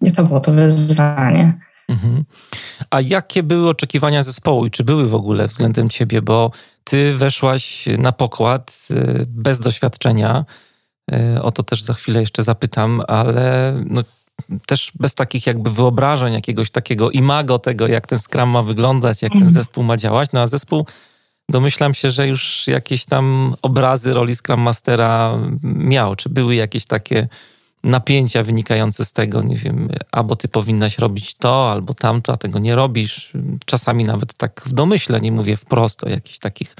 [0.00, 1.58] nie to było to wyzwanie.
[1.88, 2.24] Mhm.
[2.90, 6.22] A jakie były oczekiwania zespołu i czy były w ogóle względem ciebie?
[6.22, 6.50] Bo
[6.84, 10.44] ty weszłaś na pokład y, bez doświadczenia.
[11.36, 14.02] Y, o to też za chwilę jeszcze zapytam, ale no,
[14.66, 19.32] też bez takich jakby wyobrażeń, jakiegoś takiego imago tego, jak ten Scrum ma wyglądać, jak
[19.32, 19.54] ten mhm.
[19.54, 20.30] zespół ma działać.
[20.32, 20.86] No a zespół
[21.48, 26.16] domyślam się, że już jakieś tam obrazy roli Scrum Mastera miał.
[26.16, 27.28] Czy były jakieś takie
[27.84, 32.58] napięcia wynikające z tego, nie wiem, albo ty powinnaś robić to, albo tamto, a tego
[32.58, 33.32] nie robisz.
[33.64, 36.76] Czasami nawet tak w domyśle, nie mówię wprost o jakichś takich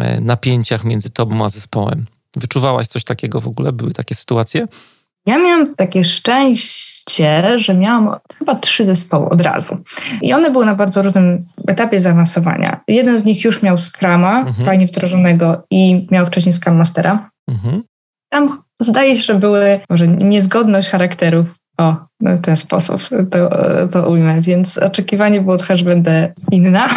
[0.00, 2.06] e, napięciach między tobą a zespołem.
[2.36, 3.72] Wyczuwałaś coś takiego w ogóle?
[3.72, 4.66] Były takie sytuacje?
[5.26, 6.89] Ja miałam takie szczęście,
[7.56, 9.78] że miałam chyba trzy zespoły od razu.
[10.22, 12.80] I one były na bardzo różnym etapie zaawansowania.
[12.88, 14.66] Jeden z nich już miał Scrama, mhm.
[14.66, 17.30] fajnie wdrożonego i miał wcześniej Scrum Mastera.
[17.48, 17.82] Mhm.
[18.28, 21.46] Tam zdaje się, że były może niezgodność charakterów.
[21.78, 23.50] O, w ten sposób to,
[23.88, 24.40] to ujmę.
[24.40, 26.88] Więc oczekiwanie było trochę, że będę inna.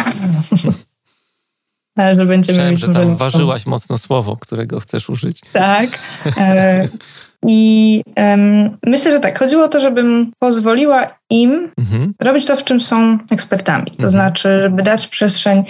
[1.96, 5.40] Ale że będziemy Myślałem, że tam ważyłaś mocno słowo, którego chcesz użyć.
[5.52, 5.98] Tak.
[7.46, 9.38] I um, myślę, że tak.
[9.38, 12.14] Chodziło o to, żebym pozwoliła im mhm.
[12.20, 13.86] robić to, w czym są ekspertami.
[13.86, 14.10] To mhm.
[14.10, 15.64] znaczy, żeby dać przestrzeń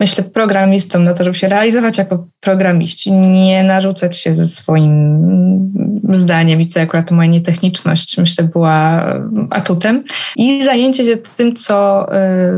[0.00, 5.20] myślę, programistom na to, żeby się realizować jako programiści, nie narzucać się swoim
[6.14, 9.04] zdaniem i tutaj akurat moja nietechniczność myślę była
[9.50, 10.04] atutem.
[10.36, 12.06] I zajęcie się tym, co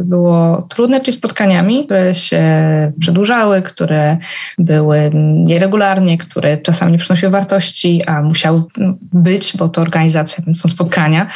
[0.00, 2.42] y, było trudne, czyli spotkaniami, które się
[3.00, 4.16] przedłużały, które
[4.58, 5.10] były
[5.44, 8.62] nieregularnie, które czasami nie przynosiły wartości, a musiały
[9.12, 11.26] być, bo to organizacja, więc są spotkania.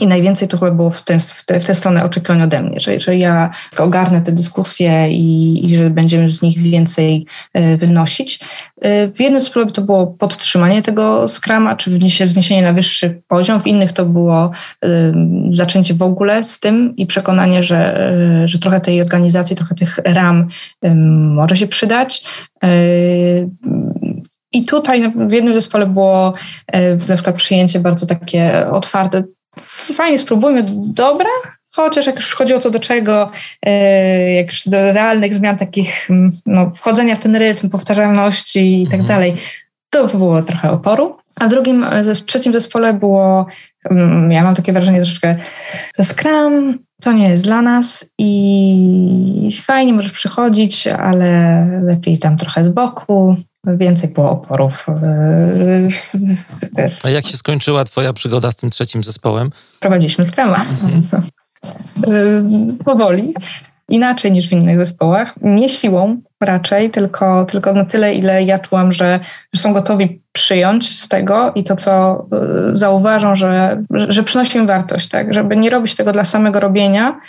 [0.00, 2.80] I najwięcej to chyba było w tę w te, w te stronę oczekiwań ode mnie,
[2.80, 8.40] że, że ja ogarnę te dyskusje i i, że będziemy z nich więcej e, wynosić.
[8.80, 11.90] E, w jednym sposobie to było podtrzymanie tego skrama, czy
[12.26, 14.50] wzniesienie na wyższy poziom, w innych to było
[14.84, 15.12] e,
[15.50, 18.12] zaczęcie w ogóle z tym i przekonanie, że,
[18.44, 20.48] że trochę tej organizacji, trochę tych ram
[21.34, 22.24] może się przydać.
[24.52, 26.34] I tutaj w jednym zespole było
[27.08, 29.22] na przykład przyjęcie bardzo takie otwarte.
[29.94, 30.64] Fajnie, spróbujmy,
[30.94, 31.30] dobra,
[31.76, 33.30] Chociaż jak już wchodziło co do czego,
[33.66, 36.08] e, jak już do realnych zmian takich,
[36.46, 39.08] no, wchodzenia w ten rytm, powtarzalności i tak mhm.
[39.08, 39.36] dalej,
[39.90, 41.16] to było trochę oporu.
[41.36, 43.46] A w drugim, w trzecim zespole było,
[44.28, 45.36] ja mam takie wrażenie troszeczkę,
[45.98, 52.64] że Scrum to nie jest dla nas i fajnie możesz przychodzić, ale lepiej tam trochę
[52.64, 54.86] z boku, więcej było oporów.
[57.02, 59.50] A jak się skończyła twoja przygoda z tym trzecim zespołem?
[59.80, 60.56] Prowadziliśmy Scruma.
[60.56, 61.02] Mhm.
[62.08, 63.34] Y, powoli.
[63.88, 65.34] inaczej niż w innych zespołach.
[65.42, 69.20] Nie siłą raczej, tylko, tylko na tyle, ile ja czułam, że,
[69.52, 72.26] że są gotowi przyjąć z tego i to, co
[72.70, 75.34] y, zauważą, że, że przynosi im wartość, tak?
[75.34, 77.20] Żeby nie robić tego dla samego robienia.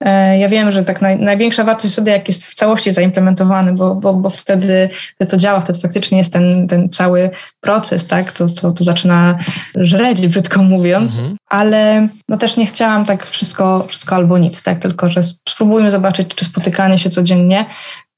[0.00, 3.94] E, ja wiem, że tak naj, największa wartość wtedy, jak jest w całości zaimplementowany, bo,
[3.94, 4.90] bo, bo wtedy
[5.28, 8.32] to działa, wtedy faktycznie jest ten, ten cały proces, tak?
[8.32, 9.38] To, to, to zaczyna
[9.76, 11.36] żreć, brzydko mówiąc, mhm.
[11.48, 14.78] ale no też nie chciałam tak wszystko, wszystko albo nic, tak?
[14.78, 17.66] Tylko, że spróbujmy zobaczyć, czy spotykanie się codziennie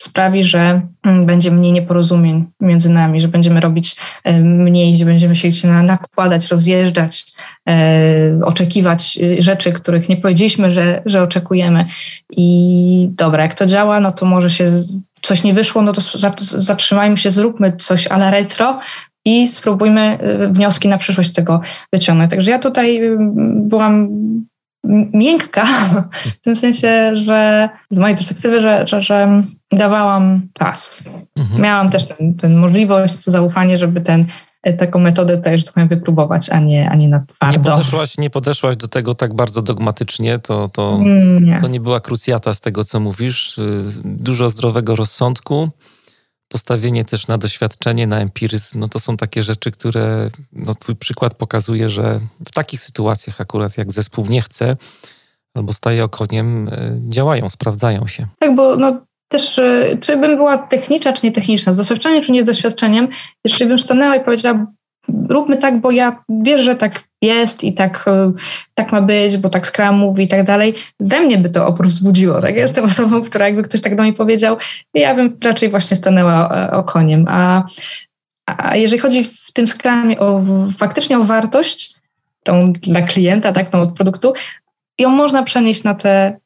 [0.02, 5.36] sprawi, że mm, będzie mniej nieporozumień między nami, że będziemy robić e, mniej, że będziemy
[5.36, 7.24] się nakładać, rozjeżdżać,
[7.68, 11.86] e, oczekiwać e, rzeczy, których nie powiedzieliśmy, że, że oczekujemy.
[12.30, 14.82] I dobra, jak to działa, no to może się
[15.20, 16.00] coś nie wyszło, no to
[16.40, 18.80] zatrzymajmy się, zróbmy coś ala retro,
[19.26, 20.18] i spróbujmy
[20.50, 21.60] wnioski na przyszłość tego
[21.92, 22.30] wyciągnąć.
[22.30, 23.00] Także ja tutaj
[23.54, 24.08] byłam
[25.12, 25.64] miękka,
[26.40, 29.42] w tym sensie, że z mojej perspektywy, że, że, że
[29.72, 31.04] dawałam czas.
[31.36, 31.62] Mhm.
[31.62, 32.06] Miałam też
[32.40, 34.26] tę możliwość, zaufanie, żeby ten,
[34.78, 37.58] taką metodę też tak wypróbować, a nie, a nie na twardo.
[37.58, 40.98] Nie podeszłaś, nie podeszłaś do tego tak bardzo dogmatycznie, to, to,
[41.40, 41.58] nie.
[41.60, 43.60] to nie była krucjata z tego, co mówisz.
[44.04, 45.70] Dużo zdrowego rozsądku
[46.48, 51.34] postawienie też na doświadczenie, na empiryzm, no to są takie rzeczy, które no twój przykład
[51.34, 54.76] pokazuje, że w takich sytuacjach akurat jak zespół nie chce
[55.54, 58.26] albo staje okoniem, e, działają, sprawdzają się.
[58.38, 62.42] Tak, bo no też, e, czy bym była techniczna, czy nietechniczna, z doświadczeniem, czy nie
[62.42, 63.08] z doświadczeniem,
[63.44, 64.66] jeśli bym stanęła i powiedziała,
[65.28, 68.32] róbmy tak, bo ja wierzę, że tak jest i tak, e,
[68.74, 71.86] tak ma być, bo tak Scrum mówi i tak dalej, we mnie by to opór
[71.86, 72.40] wzbudziło.
[72.40, 72.56] Tak?
[72.56, 74.56] Jestem osobą, która jakby ktoś tak do mnie powiedział,
[74.94, 77.26] ja bym raczej właśnie stanęła e, okoniem.
[77.28, 77.64] A,
[78.46, 80.42] a jeżeli chodzi w tym Scrumie o,
[80.78, 81.94] faktycznie o wartość,
[82.42, 84.32] tą dla klienta, tak, tą od produktu,
[84.98, 86.38] ją można przenieść na te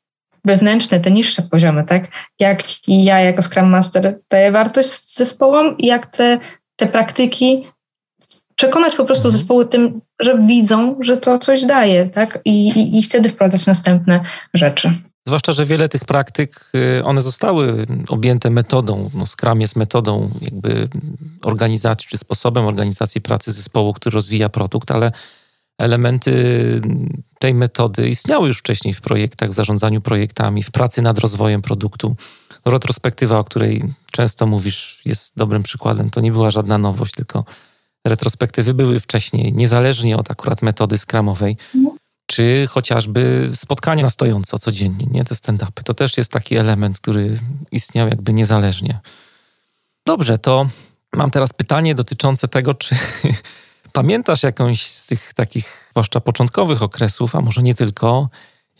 [0.44, 2.08] wewnętrzne, te niższe poziomy, tak?
[2.38, 6.38] Jak ja jako Scrum Master daję wartość zespołom i jak te,
[6.76, 7.66] te praktyki
[8.58, 9.38] przekonać po prostu mhm.
[9.38, 12.38] zespoły tym, że widzą, że to coś daje, tak?
[12.44, 14.20] I, i, i wtedy wprowadzać następne
[14.54, 14.94] rzeczy.
[15.26, 19.10] Zwłaszcza, że wiele tych praktyk, y, one zostały objęte metodą.
[19.14, 20.88] No, Scrum jest metodą jakby
[21.42, 25.12] organizacji, czy sposobem organizacji pracy zespołu, który rozwija produkt, ale
[25.78, 26.32] elementy
[27.38, 32.16] tej metody istniały już wcześniej w projektach, w zarządzaniu projektami, w pracy nad rozwojem produktu.
[32.64, 36.10] Retrospektywa, o której często mówisz, jest dobrym przykładem.
[36.10, 37.44] To nie była żadna nowość, tylko
[38.08, 41.94] retrospektywy były wcześniej, niezależnie od akurat metody skramowej, no.
[42.26, 45.82] czy chociażby spotkania na stojąco codziennie, nie te stand-upy.
[45.84, 47.38] To też jest taki element, który
[47.72, 49.00] istniał jakby niezależnie.
[50.06, 50.68] Dobrze, to
[51.12, 52.96] mam teraz pytanie dotyczące tego, czy
[53.92, 58.28] pamiętasz jakąś z tych takich, zwłaszcza początkowych okresów, a może nie tylko,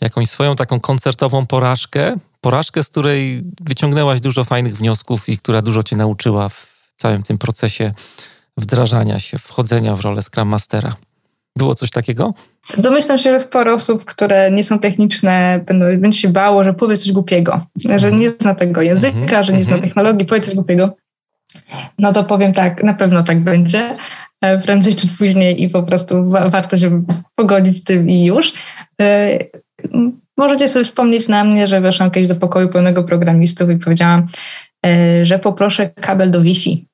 [0.01, 5.83] jakąś swoją taką koncertową porażkę, porażkę, z której wyciągnęłaś dużo fajnych wniosków i która dużo
[5.83, 7.93] cię nauczyła w całym tym procesie
[8.59, 10.95] wdrażania się, wchodzenia w rolę Scrum Mastera.
[11.57, 12.33] Było coś takiego?
[12.77, 16.97] Domyślam się, że sporo osób, które nie są techniczne, będą, będzie się bało, że powie
[16.97, 18.19] coś głupiego, że mhm.
[18.19, 19.43] nie zna tego języka, mm-hmm.
[19.43, 19.89] że nie zna mhm.
[19.89, 20.95] technologii, powie coś głupiego.
[21.99, 23.97] No to powiem tak, na pewno tak będzie,
[24.41, 27.03] e, prędzej czy później i po prostu warto się
[27.35, 28.53] pogodzić z tym i już.
[29.01, 29.39] E,
[30.37, 34.25] możecie sobie wspomnieć na mnie, że weszłam kiedyś do pokoju pełnego programistów i powiedziałam,
[34.85, 36.88] e, że poproszę kabel do Wi-Fi.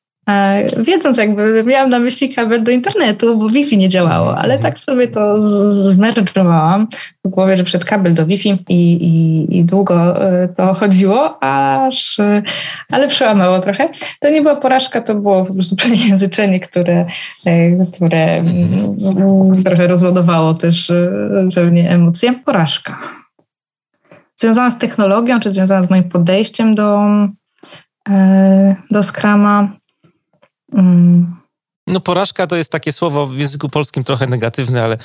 [0.78, 5.08] Wiedząc jakby, miałam na myśli kabel do internetu, bo Wi-Fi nie działało, ale tak sobie
[5.08, 5.42] to
[5.92, 6.88] zmerdżowałam
[7.26, 12.18] w głowie, że przed kabel do Wi-Fi i, i, i długo e, to chodziło, aż,
[12.92, 13.90] ale przełamało trochę.
[14.20, 17.06] To nie była porażka, to było po prostu przejęzyczenie, które,
[17.46, 21.10] e, które mm, trochę rozładowało też e,
[21.56, 22.34] pewnie emocje.
[22.34, 23.00] Porażka.
[24.36, 27.00] Związana z technologią, czy związana z moim podejściem do,
[28.92, 29.70] do Scrama,
[30.74, 31.36] Mm.
[31.88, 34.98] No porażka to jest takie słowo w języku polskim trochę negatywne, ale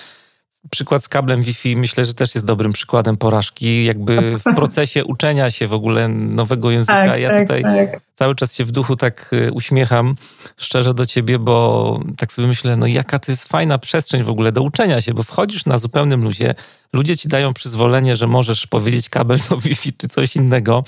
[0.70, 3.84] przykład z kablem Wi-Fi myślę, że też jest dobrym przykładem porażki.
[3.84, 7.06] Jakby w procesie uczenia się w ogóle nowego języka.
[7.06, 8.00] Tak, ja tak, tutaj tak.
[8.20, 10.14] Cały czas się w duchu tak y, uśmiecham
[10.56, 14.52] szczerze do ciebie, bo tak sobie myślę, no jaka to jest fajna przestrzeń w ogóle
[14.52, 16.54] do uczenia się, bo wchodzisz na zupełnym luzie,
[16.92, 20.84] ludzie ci dają przyzwolenie, że możesz powiedzieć kabel do Wi-Fi czy coś innego,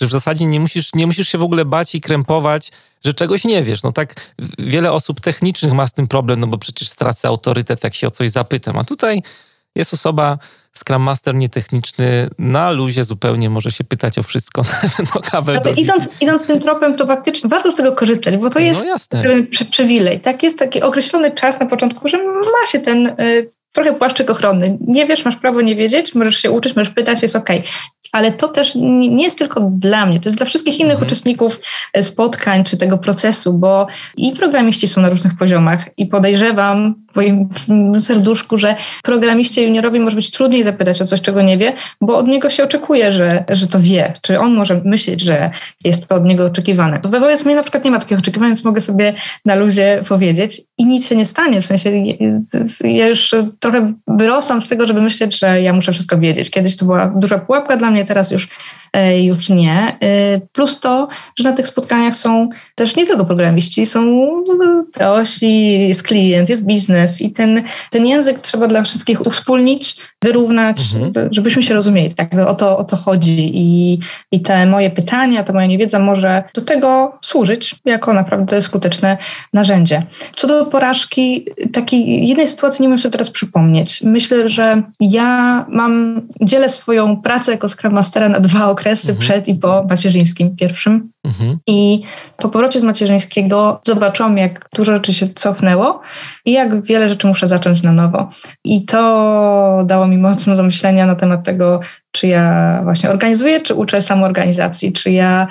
[0.00, 2.72] że w zasadzie nie musisz, nie musisz się w ogóle bać i krępować,
[3.04, 3.82] że czegoś nie wiesz.
[3.82, 4.14] No tak
[4.58, 8.10] wiele osób technicznych ma z tym problem, no bo przecież stracę autorytet, jak się o
[8.10, 8.78] coś zapytam.
[8.78, 9.22] A tutaj
[9.74, 10.38] jest osoba,
[10.78, 14.62] Scrum Master nietechniczny, na luzie zupełnie może się pytać o wszystko.
[15.14, 18.58] no, kabel no idąc, idąc tym tropem, to faktycznie warto z tego korzystać, bo to
[18.58, 20.20] no jest no przywilej.
[20.20, 24.78] Tak, jest taki określony czas na początku, że ma się ten y, trochę płaszczyk ochronny.
[24.80, 27.48] Nie wiesz, masz prawo nie wiedzieć, możesz się uczyć, możesz pytać, jest ok.
[28.12, 31.06] ale to też nie jest tylko dla mnie, to jest dla wszystkich innych mhm.
[31.06, 31.60] uczestników
[31.92, 33.86] e, spotkań czy tego procesu, bo
[34.16, 37.48] i programiści są na różnych poziomach i podejrzewam moim
[38.00, 42.26] serduszku, że programiście juniorowi może być trudniej zapytać o coś, czego nie wie, bo od
[42.26, 45.50] niego się oczekuje, że, że to wie, czy on może myśleć, że
[45.84, 47.00] jest to od niego oczekiwane.
[47.02, 50.86] Wobec mnie na przykład nie ma takich oczekiwań, więc mogę sobie na luzie powiedzieć i
[50.86, 51.90] nic się nie stanie, w sensie
[52.84, 56.50] ja już trochę wyrosłam z tego, żeby myśleć, że ja muszę wszystko wiedzieć.
[56.50, 58.48] Kiedyś to była duża pułapka dla mnie, teraz już,
[59.22, 59.96] już nie.
[60.00, 64.26] E, plus to, że na tych spotkaniach są też nie tylko programiści, są
[64.92, 71.28] teosi, jest klient, jest biznes i ten, ten język trzeba dla wszystkich uwspólnić, wyrównać, mhm.
[71.32, 72.14] żebyśmy się rozumieli.
[72.14, 73.98] Tak, o to, o to chodzi I,
[74.32, 79.18] i te moje pytania, ta moja niewiedza może do tego służyć jako naprawdę skuteczne
[79.52, 80.02] narzędzie.
[80.36, 84.02] Co do porażki, takiej jednej sytuacji nie wiem sobie teraz przypomnieć.
[84.02, 89.18] Myślę, że ja mam, dzielę swoją pracę jako Scrum Mastera na dwa okresy, mhm.
[89.18, 91.10] przed i po macierzyńskim pierwszym.
[91.26, 91.58] Mhm.
[91.66, 92.02] I
[92.36, 96.00] po powrocie z macierzyńskiego zobaczyłam, jak dużo rzeczy się cofnęło
[96.44, 98.28] i jak wiele rzeczy muszę zacząć na nowo.
[98.64, 103.74] I to dało mi mocno do myślenia na temat tego, czy ja właśnie organizuję, czy
[103.74, 105.48] uczę samoorganizacji, czy ja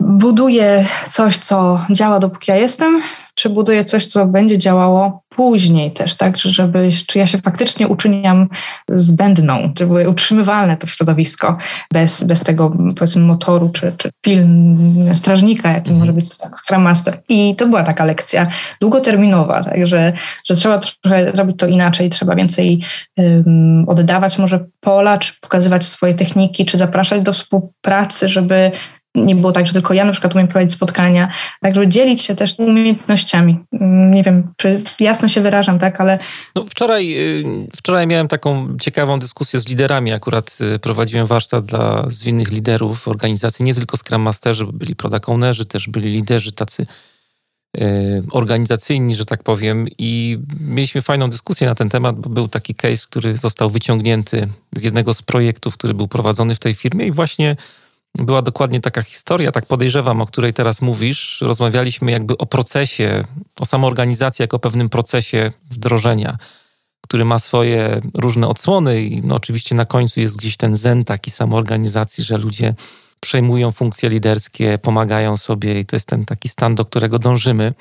[0.00, 3.00] buduję coś, co działa dopóki ja jestem,
[3.34, 8.48] czy buduję coś, co będzie działało później też, tak, żeby, czy ja się faktycznie uczyniam
[8.88, 11.56] zbędną, czy były utrzymywalne to środowisko
[11.92, 14.46] bez, bez tego, powiedzmy, motoru, czy, czy pil
[15.12, 15.98] strażnika, jakim mhm.
[15.98, 16.26] może być
[16.64, 17.22] Scrum Master.
[17.28, 18.46] I to była taka lekcja
[18.80, 20.12] długoterminowa, tak, że,
[20.44, 22.82] że trzeba trochę zrobić to inaczej, trzeba więcej
[23.16, 28.72] um, oddawać może pola, czy pokazywać swoje techniki, czy zapraszać do współpracy, żeby
[29.14, 32.34] nie było tak, że tylko ja na przykład umiem prowadzić spotkania, tak żeby dzielić się
[32.34, 33.58] też umiejętnościami.
[33.72, 36.18] Mm, nie wiem, czy jasno się wyrażam, tak, ale...
[36.56, 37.44] No wczoraj, y,
[37.76, 43.64] wczoraj miałem taką ciekawą dyskusję z liderami, akurat y, prowadziłem warsztat dla zwinnych liderów organizacji,
[43.64, 46.86] nie tylko Scrum Masterzy, byli product ownerzy, też byli liderzy tacy
[48.30, 53.06] organizacyjni, że tak powiem i mieliśmy fajną dyskusję na ten temat, bo był taki case,
[53.10, 57.56] który został wyciągnięty z jednego z projektów, który był prowadzony w tej firmie i właśnie
[58.18, 61.40] była dokładnie taka historia, tak podejrzewam, o której teraz mówisz.
[61.40, 63.24] Rozmawialiśmy jakby o procesie,
[63.60, 66.38] o samoorganizacji jako pewnym procesie wdrożenia,
[67.00, 71.30] który ma swoje różne odsłony i no oczywiście na końcu jest gdzieś ten zen taki
[71.30, 72.74] samoorganizacji, że ludzie
[73.24, 77.74] przejmują funkcje liderskie, pomagają sobie i to jest ten taki stan, do którego dążymy.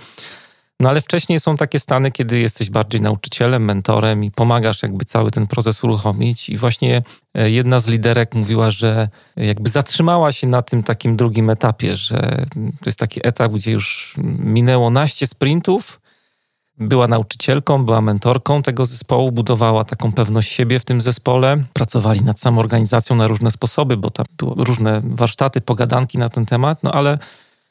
[0.79, 5.32] No ale wcześniej są takie stany, kiedy jesteś bardziej nauczycielem, mentorem i pomagasz jakby cały
[5.32, 6.49] ten proces uruchomić.
[6.49, 7.01] I właśnie
[7.34, 12.45] e, jedna z liderek mówiła, że jakby zatrzymała się na tym takim drugim etapie, że
[12.56, 15.99] to jest taki etap, gdzie już minęło naście sprintów,
[16.80, 21.64] była nauczycielką, była mentorką tego zespołu, budowała taką pewność siebie w tym zespole.
[21.74, 26.84] Pracowali nad samoorganizacją na różne sposoby, bo tam były różne warsztaty, pogadanki na ten temat,
[26.84, 27.18] no ale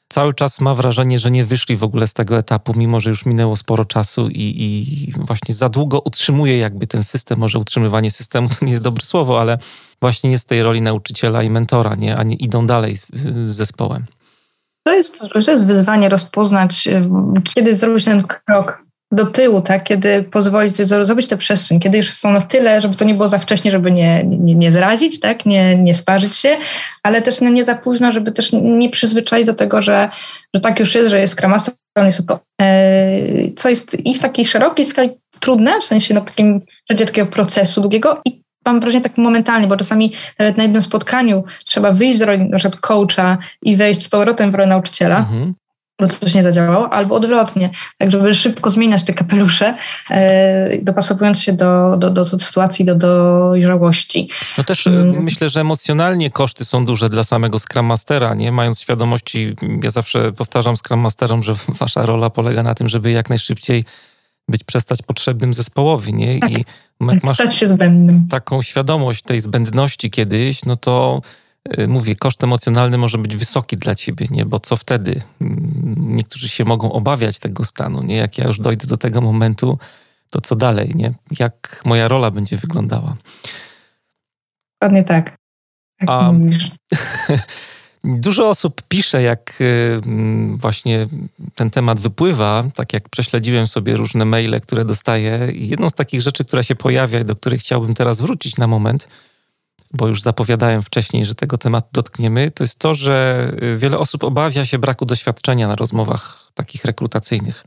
[0.08, 3.26] cały czas ma wrażenie, że nie wyszli w ogóle z tego etapu, mimo że już
[3.26, 8.48] minęło sporo czasu i, i właśnie za długo utrzymuje jakby ten system, może utrzymywanie systemu
[8.48, 9.58] to nie jest dobre słowo, ale
[10.00, 12.16] właśnie jest tej roli nauczyciela i mentora, nie?
[12.16, 14.04] a nie idą dalej z zespołem.
[14.86, 16.88] To jest, to jest wyzwanie rozpoznać,
[17.54, 19.84] kiedy zrobić ten krok do tyłu, tak?
[19.84, 23.38] kiedy pozwolić zrobić tę przestrzeń, kiedy już są na tyle, żeby to nie było za
[23.38, 25.46] wcześnie, żeby nie, nie, nie zrazić, tak?
[25.46, 26.56] nie, nie sparzyć się,
[27.02, 30.10] ale też nie za późno, żeby też nie przyzwyczaić do tego, że,
[30.54, 34.18] że tak już jest, że jest Scrum Master, jest to, e, co jest i w
[34.18, 39.18] takiej szerokiej skali trudne, w sensie na takim takiego procesu długiego i mam wrażenie tak
[39.18, 43.76] momentalnie, bo czasami nawet na jednym spotkaniu trzeba wyjść z roli na przykład coacha i
[43.76, 45.54] wejść z powrotem w rolę nauczyciela, mhm
[46.02, 49.74] bo coś nie zadziałało, albo odwrotnie, tak żeby szybko zmieniać te kapelusze,
[50.10, 54.28] e, dopasowując się do, do, do sytuacji, do dojrzałości.
[54.58, 55.22] No też hmm.
[55.22, 58.52] myślę, że emocjonalnie koszty są duże dla samego Scrum Mastera, nie?
[58.52, 63.28] Mając świadomości, ja zawsze powtarzam Scrum Masterom, że wasza rola polega na tym, żeby jak
[63.28, 63.84] najszybciej
[64.48, 66.40] być przestać potrzebnym zespołowi, nie?
[66.40, 66.50] Tak.
[66.50, 66.64] I
[67.00, 67.38] jak masz
[68.30, 71.20] taką świadomość tej zbędności kiedyś, no to
[71.88, 74.46] mówię, koszt emocjonalny może być wysoki dla ciebie, nie?
[74.46, 75.22] Bo co wtedy?
[75.40, 78.16] Mm, niektórzy się mogą obawiać tego stanu, nie?
[78.16, 79.78] Jak ja już dojdę do tego momentu,
[80.30, 81.14] to co dalej, nie?
[81.38, 83.16] Jak moja rola będzie wyglądała?
[84.80, 85.36] Dokładnie tak.
[86.00, 86.32] Jak A,
[88.04, 91.06] Dużo osób pisze, jak y, mm, właśnie
[91.54, 95.52] ten temat wypływa, tak jak prześledziłem sobie różne maile, które dostaję.
[95.52, 98.66] I jedną z takich rzeczy, która się pojawia i do której chciałbym teraz wrócić na
[98.66, 99.08] moment,
[99.92, 104.24] bo już zapowiadałem wcześniej, że tego tematu dotkniemy, to jest to, że y, wiele osób
[104.24, 107.64] obawia się braku doświadczenia na rozmowach takich rekrutacyjnych.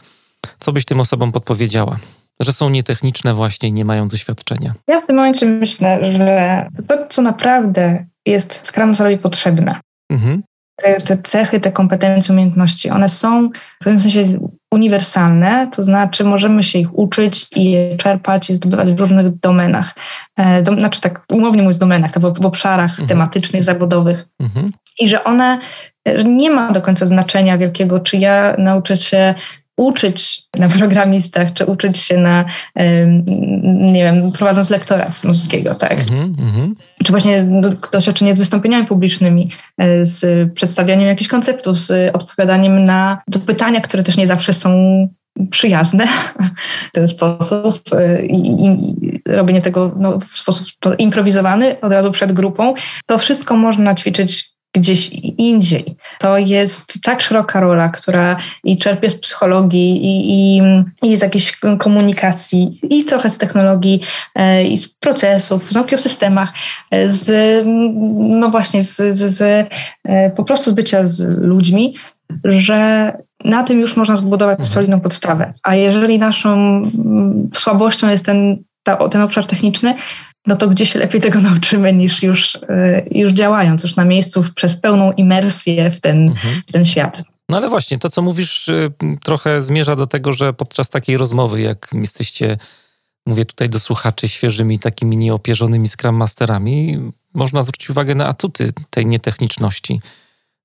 [0.60, 1.98] Co byś tym osobom podpowiedziała?
[2.40, 4.74] Że są nietechniczne właśnie i nie mają doświadczenia.
[4.88, 9.80] Ja w tym momencie myślę, że to, co naprawdę jest Scrum potrzebne.
[10.12, 10.44] Mhm.
[10.76, 13.50] Te, te, cechy, te kompetencje, umiejętności, one są
[13.82, 14.40] w pewnym sensie
[14.76, 19.96] uniwersalne, to znaczy możemy się ich uczyć i je czerpać i zdobywać w różnych domenach.
[20.38, 23.08] E, znaczy tak umownie mówiąc domenach, w, w obszarach mhm.
[23.08, 24.26] tematycznych, zawodowych.
[24.40, 24.72] Mhm.
[25.00, 25.60] I że one
[26.16, 29.36] że nie ma do końca znaczenia wielkiego, czy ja nauczę się
[29.78, 32.46] uczyć na programistach, czy uczyć się na,
[33.66, 36.00] nie wiem, prowadząc lektora francuskiego, tak?
[36.00, 36.72] Mm-hmm.
[37.04, 37.48] Czy właśnie
[37.92, 44.18] doświadczenie z wystąpieniami publicznymi, e, z przedstawianiem jakichś konceptów, z odpowiadaniem na pytania, które też
[44.18, 44.70] nie zawsze są
[45.52, 46.08] przyjazne
[46.90, 48.96] w ten sposób e, i, i
[49.28, 50.68] robienie tego no, w sposób
[50.98, 52.74] improwizowany od razu przed grupą.
[53.06, 55.96] To wszystko można ćwiczyć gdzieś indziej.
[56.20, 60.62] To jest tak szeroka rola, która i czerpie z psychologii, i, i,
[61.04, 64.02] i z jakiejś komunikacji, i trochę z technologii,
[64.36, 66.54] e, i z procesów, nauki o systemach,
[66.92, 67.66] e, z,
[68.16, 69.70] no właśnie, z, z, z
[70.04, 71.96] e, po prostu z bycia z ludźmi,
[72.44, 73.12] że
[73.46, 74.74] na tym już można zbudować mhm.
[74.74, 75.54] solidną podstawę.
[75.64, 76.82] A jeżeli naszą
[77.54, 79.96] słabością jest ten, ta, ten obszar techniczny,
[80.48, 82.60] no to gdzie się lepiej tego nauczymy niż już, y,
[83.12, 86.62] już działając, już na miejscu przez pełną imersję w ten, mhm.
[86.68, 87.24] w ten świat.
[87.50, 88.92] No ale właśnie, to co mówisz y,
[89.24, 92.58] trochę zmierza do tego, że podczas takiej rozmowy, jak jesteście,
[93.26, 96.98] mówię tutaj do słuchaczy, świeżymi, takimi nieopierzonymi Scrum Masterami,
[97.34, 100.02] można zwrócić uwagę na atuty tej nietechniczności.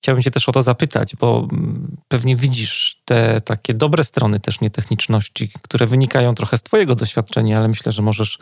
[0.03, 4.61] Chciałbym cię też o to zapytać, bo mm, pewnie widzisz te takie dobre strony też
[4.61, 8.39] nietechniczności, które wynikają trochę z twojego doświadczenia, ale myślę, że możesz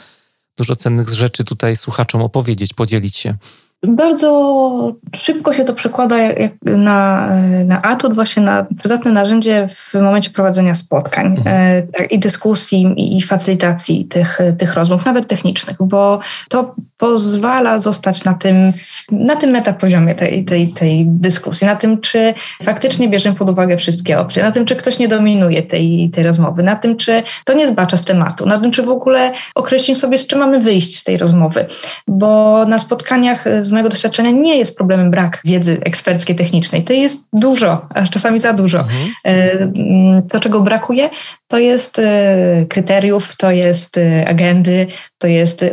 [0.58, 3.34] dużo cennych rzeczy tutaj słuchaczom opowiedzieć, podzielić się.
[3.82, 6.16] Bardzo szybko się to przekłada
[6.62, 7.28] na,
[7.64, 11.86] na atut, właśnie na przydatne narzędzie w momencie prowadzenia spotkań mhm.
[11.98, 18.34] E, i dyskusji i facylitacji tych, tych rozmów, nawet technicznych, bo to pozwala zostać na
[18.34, 18.72] tym,
[19.10, 24.18] na tym metapoziomie tej, tej, tej dyskusji, na tym, czy faktycznie bierzemy pod uwagę wszystkie
[24.18, 27.66] opcje, na tym, czy ktoś nie dominuje tej, tej rozmowy, na tym, czy to nie
[27.66, 31.04] zbacza z tematu, na tym, czy w ogóle określić sobie, z czym mamy wyjść z
[31.04, 31.66] tej rozmowy,
[32.08, 36.84] bo na spotkaniach z mojego doświadczenia nie jest problemem brak wiedzy eksperckiej, technicznej.
[36.84, 38.78] To jest dużo, aż czasami za dużo.
[38.78, 39.08] Mhm.
[39.24, 41.10] E, to, czego brakuje,
[41.48, 44.86] to jest e, kryteriów, to jest e, agendy,
[45.18, 45.64] to jest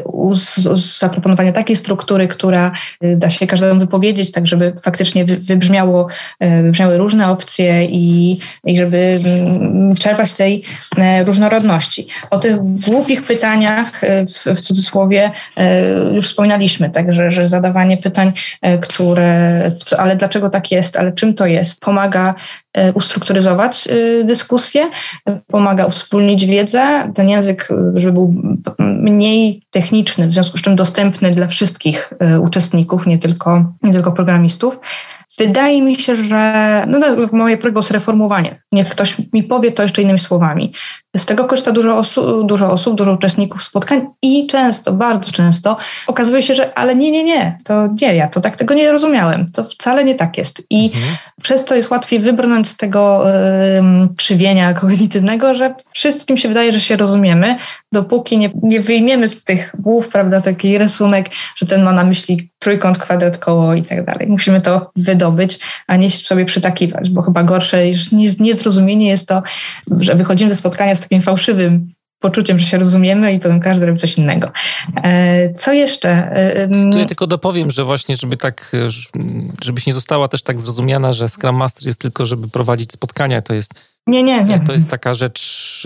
[1.00, 2.72] zaproponowanie takiej struktury, która
[3.02, 6.08] da się każdemu wypowiedzieć, tak żeby faktycznie wybrzmiało,
[6.64, 10.64] wybrzmiały różne opcje i, i żeby mm, czerpać z tej
[11.26, 12.08] różnorodności.
[12.32, 15.32] O tych głupich pytaniach, w, w cudzysłowie,
[16.14, 21.45] już wspominaliśmy, także że zadawanie pytań, e, które, ale dlaczego tak jest, ale czym to
[21.45, 22.36] jest, pomaga
[22.73, 24.89] e, ustrukturyzować e, dyskusję,
[25.47, 28.33] pomaga uwspólnić wiedzę, ten język, żeby był
[28.79, 34.79] mniej techniczny, w związku z czym dostępny dla wszystkich uczestników, nie tylko, nie tylko programistów.
[35.38, 38.61] Wydaje mi się, że no, no moje prośba o sreformowanie.
[38.71, 40.73] Niech ktoś mi powie to jeszcze innymi słowami.
[41.18, 46.41] Z tego korzysta dużo, osu, dużo osób, dużo uczestników spotkań i często, bardzo często okazuje
[46.41, 49.51] się, że ale nie, nie, nie, to nie, ja to tak tego nie rozumiałem.
[49.51, 50.63] To wcale nie tak jest.
[50.70, 51.16] I mhm.
[51.41, 53.26] przez to jest łatwiej wybrnąć z tego
[54.18, 57.57] krzywienia kognitywnego, że wszystkim się wydaje, że się rozumiemy,
[57.91, 62.49] dopóki nie, nie wyjmiemy z tych głów, prawda, taki rysunek, że ten ma na myśli
[62.59, 64.28] trójkąt, kwadrat, koło i tak dalej.
[64.28, 69.43] Musimy to wydobyć, a nie sobie przytakiwać, bo chyba gorsze niż niezrozumienie jest to,
[69.99, 73.99] że wychodzimy ze spotkania z takim fałszywym poczuciem, że się rozumiemy i potem każdy robi
[73.99, 74.51] coś innego.
[75.03, 76.10] E, co jeszcze?
[76.10, 78.72] E, tu ja tylko dopowiem, że właśnie, żeby tak,
[79.64, 83.53] żebyś nie została też tak zrozumiana, że Scrum Master jest tylko, żeby prowadzić spotkania, to
[83.53, 83.72] jest
[84.08, 84.60] nie, nie, nie.
[84.60, 85.84] To jest taka rzecz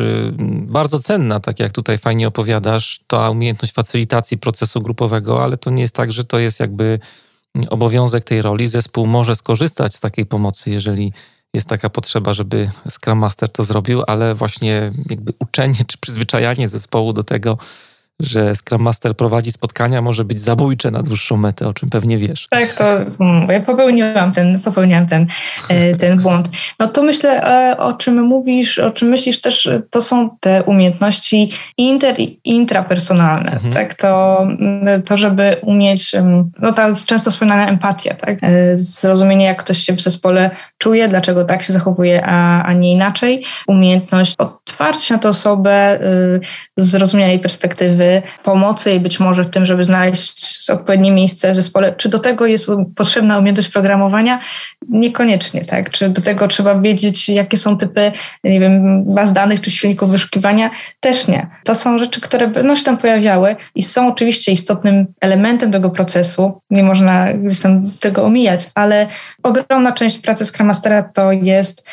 [0.51, 5.81] bardzo cenna, tak jak tutaj fajnie opowiadasz, ta umiejętność facylitacji procesu grupowego, ale to nie
[5.81, 6.99] jest tak, że to jest jakby
[7.69, 8.67] obowiązek tej roli.
[8.67, 11.13] Zespół może skorzystać z takiej pomocy, jeżeli
[11.53, 17.13] jest taka potrzeba, żeby Scrum Master to zrobił, ale właśnie jakby uczenie czy przyzwyczajanie zespołu
[17.13, 17.57] do tego,
[18.19, 22.47] że Scrum Master prowadzi spotkania, może być zabójcze na dłuższą metę, o czym pewnie wiesz.
[22.49, 25.27] Tak, to mm, ja popełniłam ten, popełniłam ten,
[25.69, 26.49] e, ten błąd.
[26.79, 31.51] No to myślę, e, o czym mówisz, o czym myślisz też, to są te umiejętności
[31.77, 33.51] inter i intrapersonalne.
[33.51, 33.73] Mhm.
[33.73, 36.11] Tak, to, mm, to, żeby umieć,
[36.59, 38.37] no ta często wspomniana empatia, tak?
[38.41, 42.91] E, zrozumienie, jak ktoś się w zespole czuje, dlaczego tak się zachowuje, a, a nie
[42.91, 43.43] inaczej.
[43.67, 46.39] Umiejętność otwarcia na tę osobę, y,
[46.77, 51.93] zrozumienia jej perspektywy, pomocy i być może w tym, żeby znaleźć odpowiednie miejsce w zespole.
[51.97, 54.39] Czy do tego jest potrzebna umiejętność programowania?
[54.89, 55.89] Niekoniecznie, tak?
[55.89, 58.11] Czy do tego trzeba wiedzieć, jakie są typy,
[58.43, 60.69] nie wiem, baz danych czy silników wyszukiwania?
[60.99, 61.47] Też nie.
[61.63, 66.61] To są rzeczy, które będą się tam pojawiały i są oczywiście istotnym elementem tego procesu.
[66.69, 67.27] Nie można
[67.63, 69.07] tam tego omijać, ale
[69.43, 71.83] ogromna część pracy Scrum Mastera to jest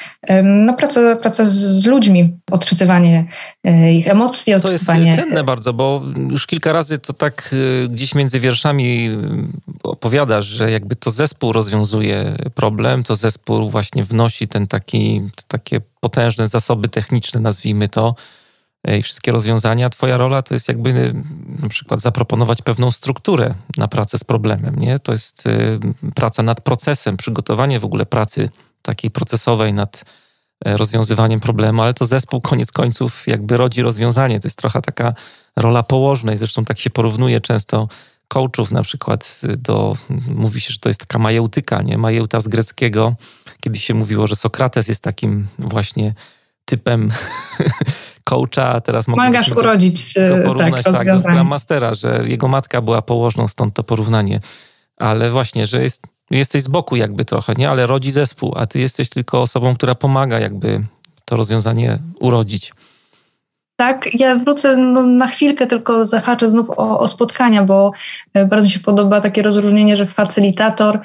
[0.44, 3.26] no, praca, praca z ludźmi, odczytywanie
[3.64, 5.02] e, ich emocji, odczytywanie...
[5.02, 7.54] To jest cenne bardzo, bo już kilka razy to tak
[7.84, 9.10] e, gdzieś między wierszami
[9.82, 16.48] opowiadasz, że jakby to zespół rozwiązuje problem, to zespół właśnie wnosi ten taki, takie potężne
[16.48, 18.14] zasoby techniczne, nazwijmy to,
[18.84, 19.90] e, i wszystkie rozwiązania.
[19.90, 21.14] Twoja rola to jest jakby
[21.62, 24.98] na przykład zaproponować pewną strukturę na pracę z problemem, nie?
[24.98, 25.44] To jest
[26.14, 28.48] praca nad procesem, przygotowanie w ogóle pracy
[28.86, 30.04] takiej procesowej nad
[30.64, 34.40] e, rozwiązywaniem problemu, ale to zespół koniec końców jakby rodzi rozwiązanie.
[34.40, 35.14] To jest trochę taka
[35.56, 36.36] rola położnej.
[36.36, 37.88] Zresztą tak się porównuje często
[38.28, 39.94] coachów na przykład do,
[40.28, 41.98] mówi się, że to jest taka majeutyka, nie?
[41.98, 43.14] Majeuta z greckiego.
[43.60, 46.14] Kiedyś się mówiło, że Sokrates jest takim właśnie
[46.64, 47.10] typem
[48.28, 52.48] coacha, a teraz Pomagasz urodzić go, go porównać tak, tak, do Scrum Mastera, że jego
[52.48, 54.40] matka była położną, stąd to porównanie.
[54.96, 57.70] Ale właśnie, że jest jesteś z boku jakby trochę, nie?
[57.70, 60.84] Ale rodzi zespół, a ty jesteś tylko osobą, która pomaga jakby
[61.24, 62.72] to rozwiązanie urodzić.
[63.76, 67.92] Tak, ja wrócę no, na chwilkę, tylko zahaczę znów o, o, spotkania, bo
[68.34, 71.00] e, bardzo mi się podoba takie rozróżnienie, że facylitator e,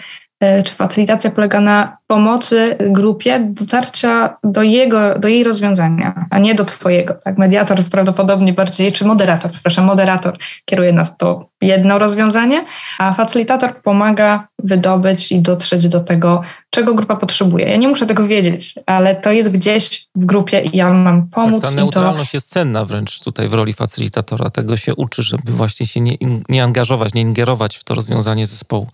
[0.66, 6.66] czy facylitacja polega na pomocy grupie dotarcia do, jego, do jej rozwiązania, a nie do
[6.66, 7.14] twojego.
[7.24, 7.38] Tak?
[7.38, 12.66] Mediator prawdopodobnie bardziej, czy moderator, przepraszam, moderator kieruje nas do jedno rozwiązanie,
[12.98, 17.66] a facylitator pomaga wydobyć i dotrzeć do tego, czego grupa potrzebuje.
[17.66, 21.62] Ja nie muszę tego wiedzieć, ale to jest gdzieś w grupie i ja mam pomóc.
[21.62, 22.38] Tak, ta neutralność to...
[22.38, 24.50] jest cenna wręcz tutaj w roli facylitatora.
[24.50, 26.18] Tego się uczy, żeby właśnie się nie,
[26.50, 28.88] nie angażować, nie ingerować w to rozwiązanie zespołu.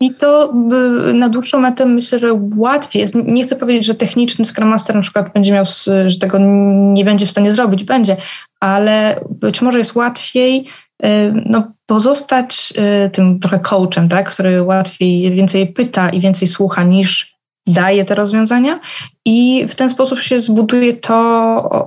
[0.00, 0.52] I to
[1.14, 3.14] na dłuższą metę myślę, że łatwiej jest.
[3.14, 5.64] Nie chcę powiedzieć, że techniczny Scrum Master na przykład będzie miał,
[6.06, 6.38] że tego
[6.92, 8.16] nie będzie w stanie zrobić, będzie,
[8.60, 10.66] ale być może jest łatwiej
[11.04, 11.08] y,
[11.46, 12.72] no, pozostać
[13.06, 17.37] y, tym trochę coachem, tak, który łatwiej, więcej pyta i więcej słucha niż
[17.68, 18.80] daje te rozwiązania
[19.24, 21.14] i w ten sposób się zbuduje to,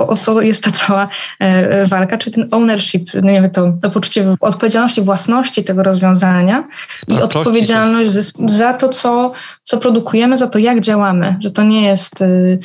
[0.08, 1.08] o co jest ta cała
[1.40, 6.68] e, walka, czyli ten ownership, nie wiem, to, to poczucie odpowiedzialności, własności tego rozwiązania
[7.08, 8.32] i odpowiedzialność też.
[8.48, 9.32] za to, co,
[9.64, 12.60] co produkujemy, za to, jak działamy, że to nie jest y,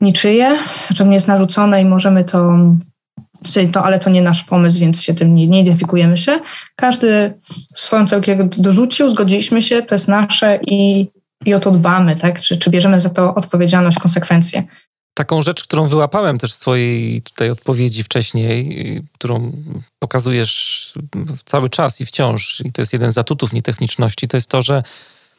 [0.00, 0.58] niczyje,
[0.90, 2.56] że nie jest narzucone i możemy to
[3.72, 6.40] to, ale to nie nasz pomysł, więc się tym nie, nie identyfikujemy się.
[6.76, 7.34] Każdy
[7.74, 11.06] swoją całkiem dorzucił, zgodziliśmy się, to jest nasze i
[11.44, 12.40] i o to dbamy, tak?
[12.40, 14.64] Czy, czy bierzemy za to odpowiedzialność, konsekwencje.
[15.14, 19.52] Taką rzecz, którą wyłapałem też z Twojej tutaj odpowiedzi wcześniej, którą
[19.98, 20.94] pokazujesz
[21.44, 24.82] cały czas i wciąż, i to jest jeden z atutów nietechniczności, to jest to, że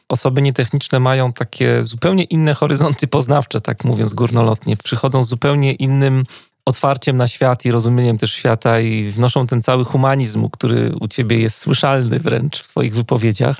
[0.08, 4.76] osoby nietechniczne mają takie zupełnie inne horyzonty poznawcze, tak mówiąc górnolotnie.
[4.76, 6.24] Przychodzą z zupełnie innym
[6.64, 11.38] otwarciem na świat i rozumieniem też świata i wnoszą ten cały humanizm, który u ciebie
[11.38, 13.56] jest słyszalny wręcz w twoich wypowiedziach.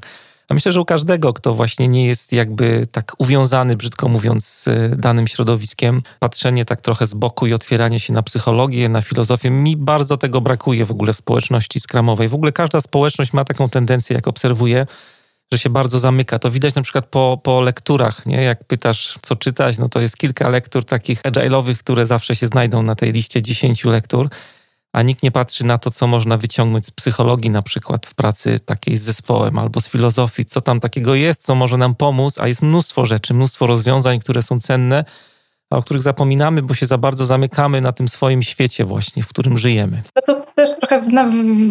[0.48, 4.68] A myślę, że u każdego, kto właśnie nie jest jakby tak uwiązany, brzydko mówiąc, z
[5.00, 9.76] danym środowiskiem, patrzenie tak trochę z boku i otwieranie się na psychologię, na filozofię, mi
[9.76, 12.28] bardzo tego brakuje w ogóle w społeczności skramowej.
[12.28, 14.86] W ogóle każda społeczność ma taką tendencję, jak obserwuję,
[15.52, 16.38] że się bardzo zamyka.
[16.38, 18.42] To widać na przykład po, po lekturach, nie?
[18.42, 22.82] Jak pytasz, co czytać, no to jest kilka lektur takich agile'owych, które zawsze się znajdą
[22.82, 24.28] na tej liście 10 lektur
[24.92, 28.60] a nikt nie patrzy na to, co można wyciągnąć z psychologii, na przykład w pracy
[28.60, 32.48] takiej z zespołem albo z filozofii, co tam takiego jest, co może nam pomóc, a
[32.48, 35.04] jest mnóstwo rzeczy, mnóstwo rozwiązań, które są cenne,
[35.72, 39.28] a o których zapominamy, bo się za bardzo zamykamy na tym swoim świecie właśnie, w
[39.28, 40.02] którym żyjemy.
[40.16, 41.12] No to też trochę w,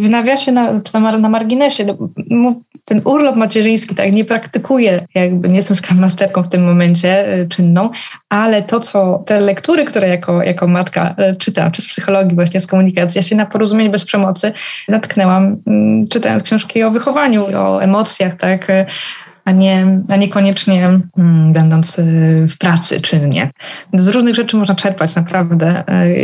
[0.10, 1.86] nawiasie, na, czy na, na marginesie,
[2.30, 7.40] no, ten urlop macierzyński tak nie praktykuję, jakby nie jestem Scrum Masterką w tym momencie
[7.40, 7.90] y, czynną,
[8.30, 12.60] ale to, co te lektury, które jako, jako matka y, czytam, czy z psychologii właśnie,
[12.60, 14.54] z komunikacji, ja się na porozumienie bez przemocy
[14.88, 18.86] natknęłam, mm, czytając książki o wychowaniu, o emocjach, tak, y,
[19.46, 23.52] a, nie, a niekoniecznie mm, będąc y, w pracy czynnie.
[23.94, 25.84] Z różnych rzeczy można czerpać naprawdę,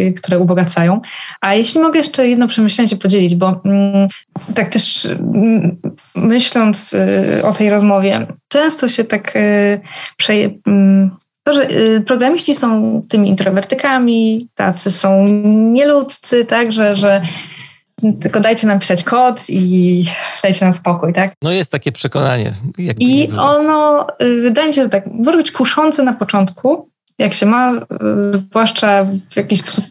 [0.10, 1.02] y, które ubogacają.
[1.42, 4.08] A jeśli mogę jeszcze jedno przemyślenie się podzielić, bo mm,
[4.56, 5.78] tak też mm,
[6.16, 9.34] myśląc y, o tej rozmowie, często się tak
[10.18, 10.50] przeje,
[11.44, 11.68] to, że
[12.06, 15.28] programiści są tymi introwertykami, tacy są
[15.72, 17.22] nieludzcy, tak, że, że
[18.02, 20.06] tylko dajcie nam pisać kod i
[20.44, 21.34] dajcie nam spokój, tak?
[21.42, 22.54] No jest takie przekonanie.
[23.00, 26.90] I ono, y, wydaje mi się, że tak, może być kuszące na początku,
[27.20, 27.80] jak się ma, y,
[28.50, 29.86] zwłaszcza w jakiś sposób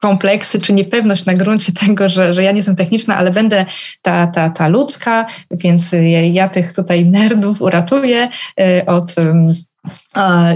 [0.00, 3.66] kompleksy czy niepewność na gruncie tego, że, że ja nie jestem techniczna, ale będę
[4.02, 5.94] ta, ta, ta ludzka, więc
[6.32, 8.28] ja tych tutaj nerdów uratuję
[8.60, 9.14] y, od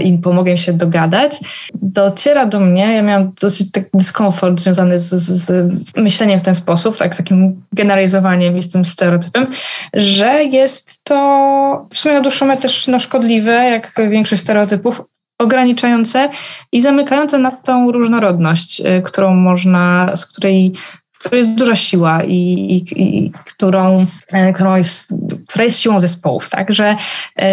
[0.03, 1.39] i pomogę im się dogadać.
[1.73, 6.55] Dociera do mnie, ja miałam dosyć taki dyskomfort związany z, z, z, myśleniem w ten
[6.55, 9.47] sposób, tak, takim generalizowaniem i z tym stereotypem,
[9.93, 15.01] że jest to w sumie na dłuższą metę też no, szkodliwe, jak większość stereotypów,
[15.39, 16.29] ograniczające
[16.71, 20.73] i zamykające na tą różnorodność, y, którą można, z której
[21.19, 24.05] której jest duża siła i, i, i którą,
[24.49, 25.13] y, którą jest,
[25.47, 26.49] która jest siłą zespołów.
[26.49, 26.95] Także
[27.41, 27.45] y,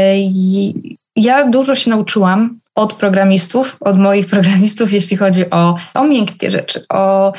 [1.17, 6.87] ja dużo się nauczyłam od programistów, od moich programistów, jeśli chodzi o, o miękkie rzeczy.
[6.89, 7.33] O,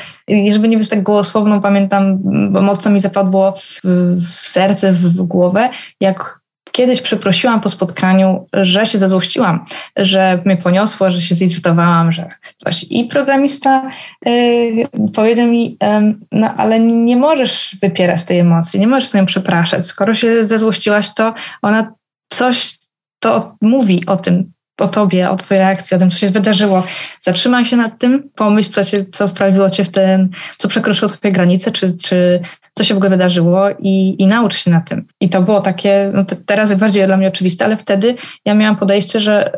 [0.50, 2.18] żeby nie być tak gołosłowną, pamiętam,
[2.52, 3.80] bo mocno mi zapadło w,
[4.14, 5.68] w serce, w, w głowę,
[6.00, 6.40] jak
[6.72, 9.64] kiedyś przeprosiłam po spotkaniu, że się zazłościłam,
[9.96, 12.86] że mnie poniosło, że się zirytowałam, że coś.
[12.90, 13.90] I programista
[14.26, 19.26] yy, powiedział mi, yy, no ale nie możesz wypierać tej emocji, nie możesz z nią
[19.26, 19.86] przepraszać.
[19.86, 21.92] Skoro się zazłościłaś, to ona
[22.32, 22.75] coś
[23.20, 26.84] to mówi o tym, o tobie, o twojej reakcji, o tym, co się wydarzyło.
[27.20, 31.32] Zatrzymaj się nad tym, pomyśl, co, cię, co wprawiło cię w ten, co przekroczyło twoje
[31.32, 32.40] granice, czy, czy
[32.74, 35.06] co się w ogóle wydarzyło i, i naucz się na tym.
[35.20, 38.14] I to było takie, no teraz bardziej dla mnie oczywiste, ale wtedy
[38.44, 39.52] ja miałam podejście, że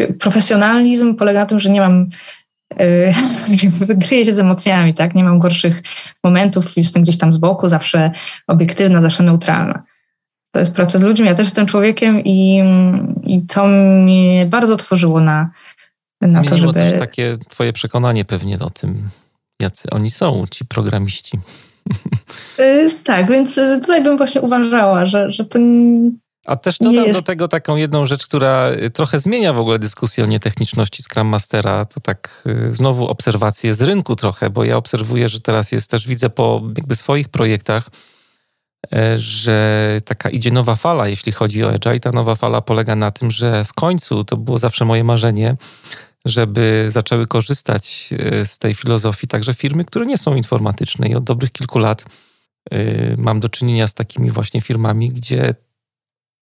[0.00, 2.08] y, profesjonalizm polega na tym, że nie mam
[3.86, 5.14] wygryję się z emocjami, tak?
[5.14, 5.82] Nie mam gorszych
[6.24, 8.10] momentów, jestem gdzieś tam z boku, zawsze
[8.46, 9.82] obiektywna, zawsze neutralna
[10.54, 11.26] to jest praca z ludźmi.
[11.26, 12.62] Ja też jestem człowiekiem i,
[13.26, 15.50] i to mnie bardzo tworzyło na,
[16.20, 16.72] na to, żeby...
[16.72, 19.08] też takie twoje przekonanie pewnie o tym,
[19.62, 21.38] jacy oni są, ci programiści.
[22.58, 25.58] Yy, tak, więc tutaj bym właśnie uważała, że, że to
[26.46, 30.26] a też dodam do tego taką jedną rzecz, która trochę zmienia w ogóle dyskusję o
[30.26, 31.84] nietechniczności Scrum Mastera.
[31.84, 36.08] To tak y, znowu obserwacje z rynku trochę, bo ja obserwuję, że teraz jest też,
[36.08, 37.90] widzę po jakby swoich projektach,
[39.16, 42.00] że taka idzie nowa fala, jeśli chodzi o Agile.
[42.00, 45.56] Ta nowa fala polega na tym, że w końcu, to było zawsze moje marzenie,
[46.24, 51.08] żeby zaczęły korzystać e, z tej filozofii także firmy, które nie są informatyczne.
[51.08, 52.04] I od dobrych kilku lat
[52.70, 52.76] e,
[53.16, 55.54] mam do czynienia z takimi właśnie firmami, gdzie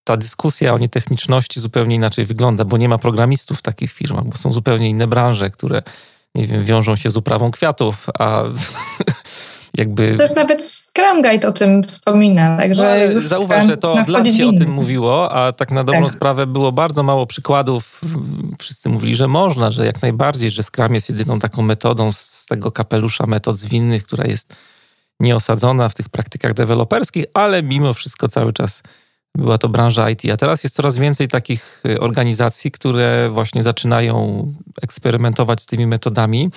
[0.05, 4.36] ta dyskusja o nietechniczności zupełnie inaczej wygląda, bo nie ma programistów w takich firmach, bo
[4.36, 5.82] są zupełnie inne branże, które
[6.34, 8.43] nie wiem, wiążą się z uprawą kwiatów, a
[9.74, 10.16] jakby...
[10.16, 12.56] Też nawet Scrum Guide o tym wspomina.
[12.56, 16.02] Także no, zauważ, że to od lat się o tym mówiło, a tak na dobrą
[16.02, 16.12] tak.
[16.12, 18.00] sprawę było bardzo mało przykładów.
[18.58, 22.72] Wszyscy mówili, że można, że jak najbardziej, że Scrum jest jedyną taką metodą z tego
[22.72, 24.56] kapelusza metod zwinnych, która jest
[25.20, 28.82] nieosadzona w tych praktykach deweloperskich, ale mimo wszystko cały czas
[29.36, 34.46] była to branża IT, a teraz jest coraz więcej takich y, organizacji, które właśnie zaczynają
[34.82, 36.50] eksperymentować z tymi metodami.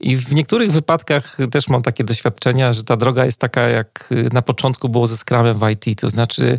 [0.00, 4.28] I w niektórych wypadkach też mam takie doświadczenia, że ta droga jest taka, jak y,
[4.32, 6.58] na początku było ze Scrumem w IT, to znaczy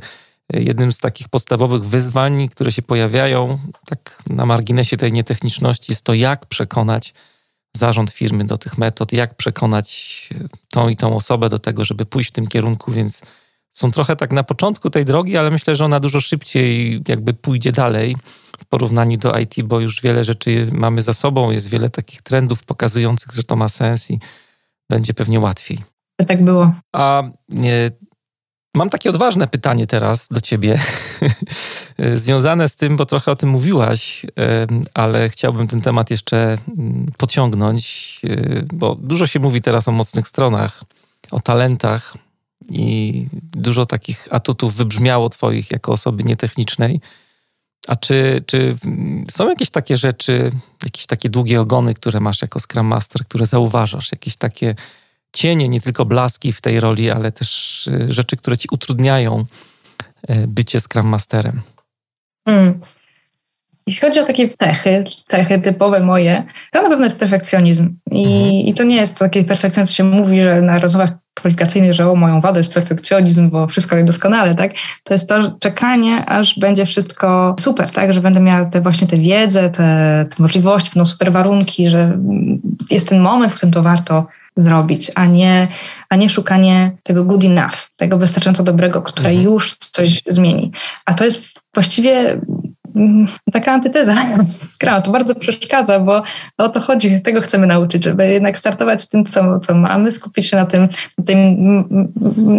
[0.55, 6.03] y, jednym z takich podstawowych wyzwań, które się pojawiają, tak na marginesie tej nietechniczności, jest
[6.03, 7.13] to, jak przekonać
[7.77, 10.29] zarząd firmy do tych metod, jak przekonać
[10.69, 13.21] tą i tą osobę do tego, żeby pójść w tym kierunku, więc
[13.75, 17.71] są trochę tak na początku tej drogi, ale myślę, że ona dużo szybciej jakby pójdzie
[17.71, 18.15] dalej
[18.59, 22.63] w porównaniu do IT, bo już wiele rzeczy mamy za sobą, jest wiele takich trendów
[22.63, 24.19] pokazujących, że to ma sens i
[24.89, 25.79] będzie pewnie łatwiej.
[26.27, 26.73] Tak było.
[26.93, 27.91] A nie,
[28.75, 30.79] mam takie odważne pytanie teraz do ciebie,
[32.15, 34.25] związane z tym, bo trochę o tym mówiłaś,
[34.93, 40.27] ale chciałbym ten temat jeszcze mm, pociągnąć, e, bo dużo się mówi teraz o mocnych
[40.27, 40.83] stronach,
[41.31, 42.17] o talentach,
[42.69, 46.99] i dużo takich atutów wybrzmiało Twoich jako osoby nietechnicznej.
[47.87, 48.75] A czy, czy
[49.31, 50.51] są jakieś takie rzeczy,
[50.83, 54.11] jakieś takie długie ogony, które masz jako Scrum Master, które zauważasz?
[54.11, 54.75] Jakieś takie
[55.35, 59.45] cienie, nie tylko blaski w tej roli, ale też y, rzeczy, które ci utrudniają
[60.29, 61.61] y, bycie Scrum Masterem?
[62.47, 62.81] Hmm.
[63.87, 67.95] Jeśli chodzi o takie cechy, cechy typowe moje, to na pewno jest perfekcjonizm.
[68.11, 68.51] I, mhm.
[68.51, 72.15] i to nie jest takie perfekcjonizm, co się mówi, że na rozmowach kwalifikacyjnych, że o,
[72.15, 74.71] moją wadę jest perfekcjonizm, bo wszystko jest doskonale, tak?
[75.03, 78.13] To jest to czekanie, aż będzie wszystko super, tak?
[78.13, 82.17] Że będę miała te właśnie tę wiedzę, te, te możliwości, będą super warunki, że
[82.91, 84.27] jest ten moment, w którym to warto
[84.57, 85.67] zrobić, a nie,
[86.09, 89.45] a nie szukanie tego good enough, tego wystarczająco dobrego, które mhm.
[89.45, 90.71] już coś zmieni.
[91.05, 92.41] A to jest właściwie
[93.53, 94.15] taka antyteza
[94.71, 95.01] Scrum.
[95.01, 96.23] To bardzo przeszkadza, bo
[96.57, 100.45] o to chodzi, tego chcemy nauczyć, żeby jednak startować z tym, co, co mamy, skupić
[100.45, 100.87] się na, tym,
[101.25, 101.35] tej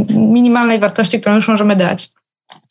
[0.09, 2.11] minimalnej wartości, którą już możemy dać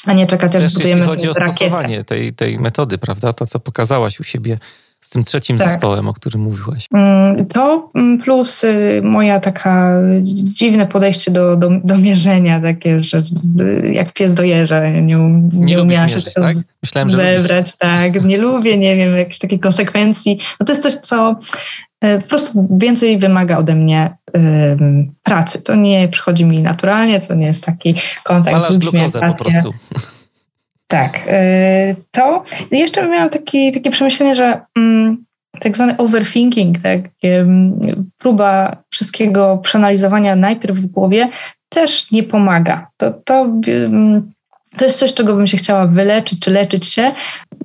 [0.06, 3.60] a nie czekać, aż zbudujemy jeśli chodzi o stosowanie tej, tej metody, prawda, to co
[3.60, 4.58] pokazałaś u siebie
[5.06, 5.68] z tym trzecim tak.
[5.68, 6.86] zespołem, o którym mówiłaś.
[6.94, 9.92] Mm, to mm, plus y, moja taka
[10.24, 13.24] dziwne podejście do, do, do mierzenia, takie, że
[13.60, 15.20] y, jak pies dojeżdża, nie, nie,
[15.54, 16.58] nie umiała się tego tak?
[16.84, 20.40] Myślałem, że zebrać, tak, nie lubię, nie wiem, jakichś takich konsekwencji.
[20.60, 21.40] No to jest coś, co
[22.06, 24.18] y, po prostu więcej wymaga ode mnie
[25.24, 25.62] pracy.
[25.62, 29.00] To nie przychodzi mi naturalnie, to nie jest taki kontakt Palasz z ludźmi.
[29.38, 29.74] po prostu.
[30.88, 31.20] Tak.
[32.12, 35.26] To jeszcze miałam taki, takie przemyślenie, że mm,
[35.60, 37.00] tak zwany overthinking, tak,
[38.18, 41.26] próba wszystkiego przeanalizowania najpierw w głowie
[41.70, 42.88] też nie pomaga.
[42.98, 43.48] To, to,
[44.78, 47.12] to jest coś, czego bym się chciała wyleczyć czy leczyć się.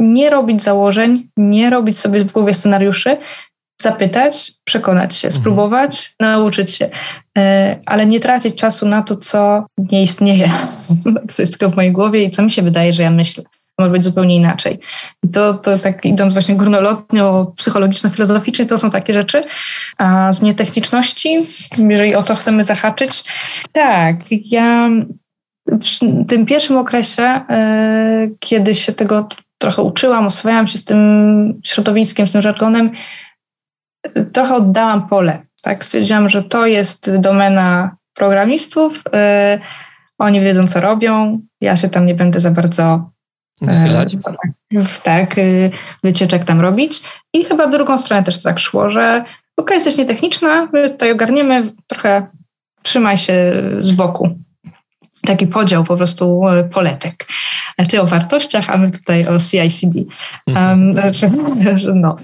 [0.00, 3.16] Nie robić założeń, nie robić sobie w głowie scenariuszy,
[3.82, 5.42] zapytać, przekonać się, mhm.
[5.42, 6.90] spróbować, nauczyć się,
[7.38, 10.50] e, ale nie tracić czasu na to, co nie istnieje.
[11.36, 13.44] To jest tylko w mojej głowie i co mi się wydaje, że ja myślę
[13.78, 14.78] może być zupełnie inaczej.
[15.24, 19.44] I to, to tak idąc właśnie górnolotnio, psychologiczno-filozoficznie, to są takie rzeczy.
[19.98, 21.44] A z nietechniczności,
[21.88, 23.24] jeżeli o to chcemy zahaczyć,
[23.72, 24.90] tak, ja
[25.66, 29.28] w tym pierwszym okresie, e, kiedy się tego
[29.58, 32.90] trochę uczyłam, oswajałam się z tym środowiskiem, z tym żargonem,
[34.32, 35.42] trochę oddałam pole.
[35.62, 35.84] Tak?
[35.84, 39.58] Stwierdziłam, że to jest domena programistów, e,
[40.18, 43.10] oni wiedzą, co robią, ja się tam nie będę za bardzo
[43.60, 44.14] Wychylać?
[44.14, 44.18] E,
[45.02, 45.70] tak, y,
[46.04, 47.02] wycieczek tam robić.
[47.32, 49.24] I chyba w drugą stronę też tak szło, że
[49.56, 52.26] ok, jesteś nietechniczna, my tutaj ogarniemy, trochę
[52.82, 54.38] trzymaj się z boku.
[55.26, 57.26] Taki podział po prostu e, poletek.
[57.88, 59.98] Ty o wartościach, a my tutaj o CICD.
[60.46, 61.30] Um, znaczy,
[61.94, 62.16] no,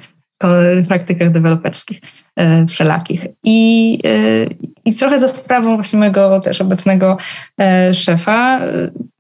[0.89, 2.01] praktykach deweloperskich
[2.37, 3.27] e, wszelakich.
[3.45, 7.17] I, e, I trochę za sprawą właśnie mojego też obecnego
[7.61, 8.61] e, szefa,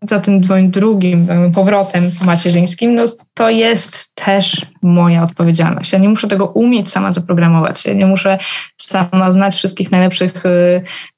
[0.09, 3.05] za tym moim drugim powrotem macierzyńskim, no
[3.35, 5.93] to jest też moja odpowiedzialność.
[5.93, 7.85] Ja nie muszę tego umieć sama zaprogramować.
[7.85, 8.39] Ja nie muszę
[8.81, 10.43] sama znać wszystkich najlepszych,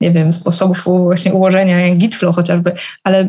[0.01, 2.72] nie wiem, sposobów właśnie ułożenia, jak Gitflow chociażby,
[3.05, 3.28] ale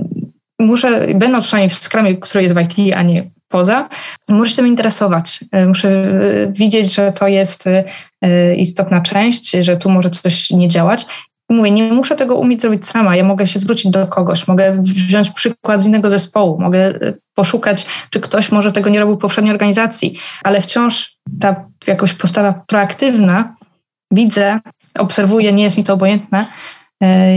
[0.60, 3.90] muszę, będąc przynajmniej w skramie, który jest w IT, a nie poza,
[4.28, 5.40] muszę się tym interesować.
[5.52, 7.66] E, muszę e, widzieć, że to jest
[8.22, 11.06] e, istotna część, że tu może coś nie działać.
[11.52, 13.16] Mówię, nie muszę tego umieć zrobić sama.
[13.16, 17.00] Ja mogę się zwrócić do kogoś, mogę wziąć przykład z innego zespołu, mogę
[17.36, 22.64] poszukać, czy ktoś może tego nie robił w poprzedniej organizacji, ale wciąż ta jakoś postawa
[22.68, 23.56] proaktywna,
[24.12, 24.60] widzę,
[25.00, 26.46] obserwuję, nie jest mi to obojętne,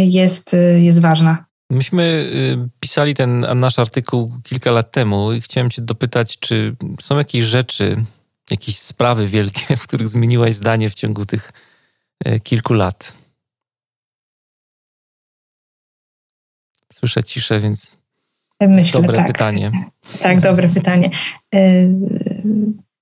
[0.09, 1.45] jest, jest ważna.
[1.73, 7.19] Myśmy y, pisali ten nasz artykuł kilka lat temu i chciałem Cię dopytać, czy są
[7.19, 8.05] jakieś rzeczy,
[8.51, 11.53] jakieś sprawy wielkie, w których zmieniłaś zdanie w ciągu tych
[12.25, 13.17] e, kilku lat?
[16.93, 17.97] Słyszę ciszę, więc
[18.61, 19.27] Myślę, dobre tak.
[19.27, 19.73] pytanie.
[20.23, 21.11] Tak, dobre pytanie.
[21.55, 21.89] E,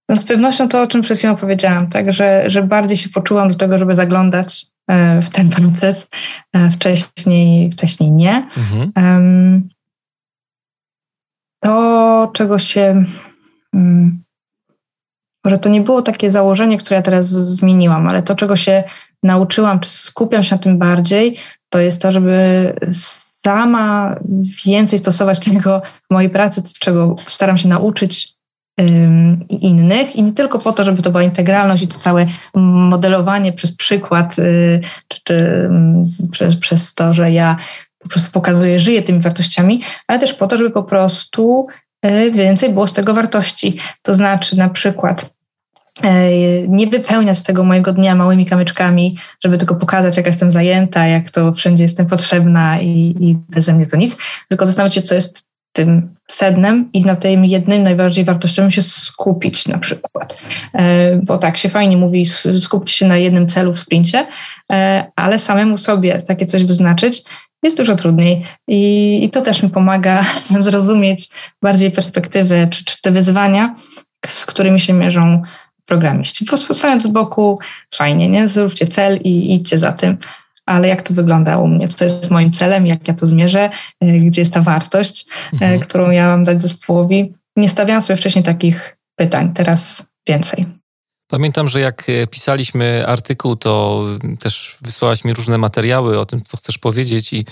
[0.09, 3.49] no z pewnością to, o czym przed chwilą powiedziałam, tak, że, że bardziej się poczułam
[3.49, 4.66] do tego, żeby zaglądać
[5.22, 6.07] w ten proces.
[6.53, 8.49] E, wcześniej, wcześniej nie.
[8.57, 9.68] Mhm.
[11.62, 13.05] To, czego się.
[13.74, 14.22] Mm,
[15.45, 18.84] może to nie było takie założenie, które ja teraz zmieniłam, ale to, czego się
[19.22, 21.36] nauczyłam, czy skupiam się na tym bardziej,
[21.68, 22.72] to jest to, żeby
[23.45, 24.16] sama
[24.66, 28.39] więcej stosować tego w mojej pracy, czego staram się nauczyć
[29.49, 33.53] i innych i nie tylko po to, żeby to była integralność i to całe modelowanie
[33.53, 35.70] przez przykład, y, czy, czy
[36.31, 37.57] przez, przez to, że ja
[37.99, 41.66] po prostu pokazuję, żyję tymi wartościami, ale też po to, żeby po prostu
[42.07, 43.78] y, więcej było z tego wartości.
[44.03, 45.31] To znaczy na przykład
[46.05, 46.09] y,
[46.68, 51.53] nie wypełniać tego mojego dnia małymi kamyczkami, żeby tylko pokazać, jak jestem zajęta, jak to
[51.53, 54.16] wszędzie jestem potrzebna i, i beze mnie to nic,
[54.49, 59.68] tylko zastanowić się, co jest tym sednem i na tym jednym najbardziej wartościowym się skupić
[59.68, 60.39] na przykład.
[60.75, 62.27] E, bo tak się fajnie mówi,
[62.61, 64.27] skupić się na jednym celu w sprincie,
[64.73, 67.23] e, ale samemu sobie takie coś wyznaczyć
[67.62, 70.25] jest dużo trudniej i, i to też mi pomaga
[70.61, 71.29] zrozumieć
[71.62, 73.75] bardziej perspektywę czy, czy te wyzwania,
[74.27, 75.43] z którymi się mierzą
[75.87, 76.45] programiści.
[76.45, 77.59] Po prostu stając z boku,
[77.95, 78.49] fajnie, nie?
[78.49, 80.16] Zróbcie cel i idźcie za tym
[80.71, 84.18] ale jak to wygląda u mnie, co jest moim celem, jak ja to zmierzę, e,
[84.18, 85.81] gdzie jest ta wartość, e, mhm.
[85.81, 87.33] którą ja mam dać zespołowi.
[87.57, 90.66] Nie stawiałam sobie wcześniej takich pytań, teraz więcej.
[91.31, 94.05] Pamiętam, że jak e, pisaliśmy artykuł, to
[94.41, 97.47] też wysłałaś mi różne materiały o tym, co chcesz powiedzieć i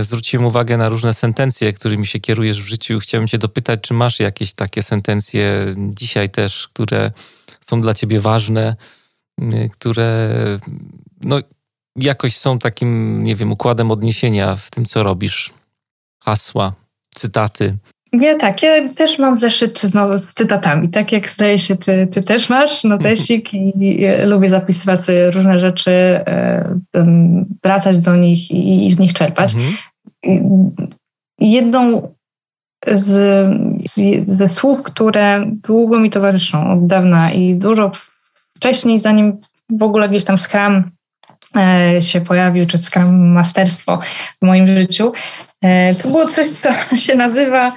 [0.00, 2.98] zwróciłem uwagę na różne sentencje, którymi się kierujesz w życiu.
[2.98, 7.10] Chciałem cię dopytać, czy masz jakieś takie sentencje dzisiaj też, które
[7.60, 8.76] są dla ciebie ważne,
[9.78, 10.28] które
[11.20, 11.40] no,
[11.96, 15.50] jakoś są takim, nie wiem, układem odniesienia w tym, co robisz?
[16.24, 16.72] Hasła,
[17.14, 17.76] cytaty.
[18.12, 22.22] Ja tak, ja też mam zeszyt no, z cytatami, tak jak zdaje się ty, ty
[22.22, 25.00] też masz notesik i, i lubię zapisywać
[25.34, 26.78] różne rzeczy, e,
[27.64, 29.54] wracać do nich i, i z nich czerpać.
[29.54, 29.76] Mhm.
[31.40, 32.14] Jedną
[32.94, 33.10] z,
[34.38, 37.92] ze słów, które długo mi towarzyszą od dawna i dużo
[38.56, 39.40] wcześniej, zanim
[39.70, 40.90] w ogóle gdzieś tam Scrum
[42.00, 44.00] się pojawił, czy Scrum Masterstwo
[44.42, 45.12] w moim życiu,
[45.62, 46.68] e, to było coś, co
[47.06, 47.72] się nazywa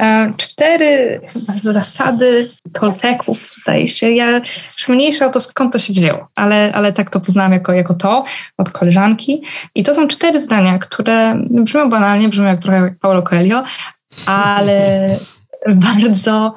[0.00, 1.20] e, cztery
[1.62, 4.10] zasady Tolteków, zdaje się.
[4.10, 4.30] Ja
[4.78, 7.94] już mniejsza o to, skąd to się wzięło, ale, ale tak to poznałam jako, jako
[7.94, 8.24] to
[8.58, 9.42] od koleżanki.
[9.74, 13.64] I to są cztery zdania, które brzmią banalnie, brzmią jak trochę jak Paulo Coelho,
[14.26, 15.08] ale
[15.68, 16.54] bardzo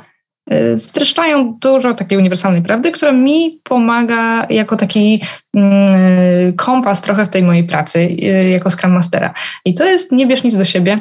[0.77, 5.21] streszczają dużo takiej uniwersalnej prawdy, która mi pomaga jako taki
[5.55, 9.33] mm, kompas trochę w tej mojej pracy y, jako Scrum Mastera.
[9.65, 10.99] I to jest nie bierz nic do siebie,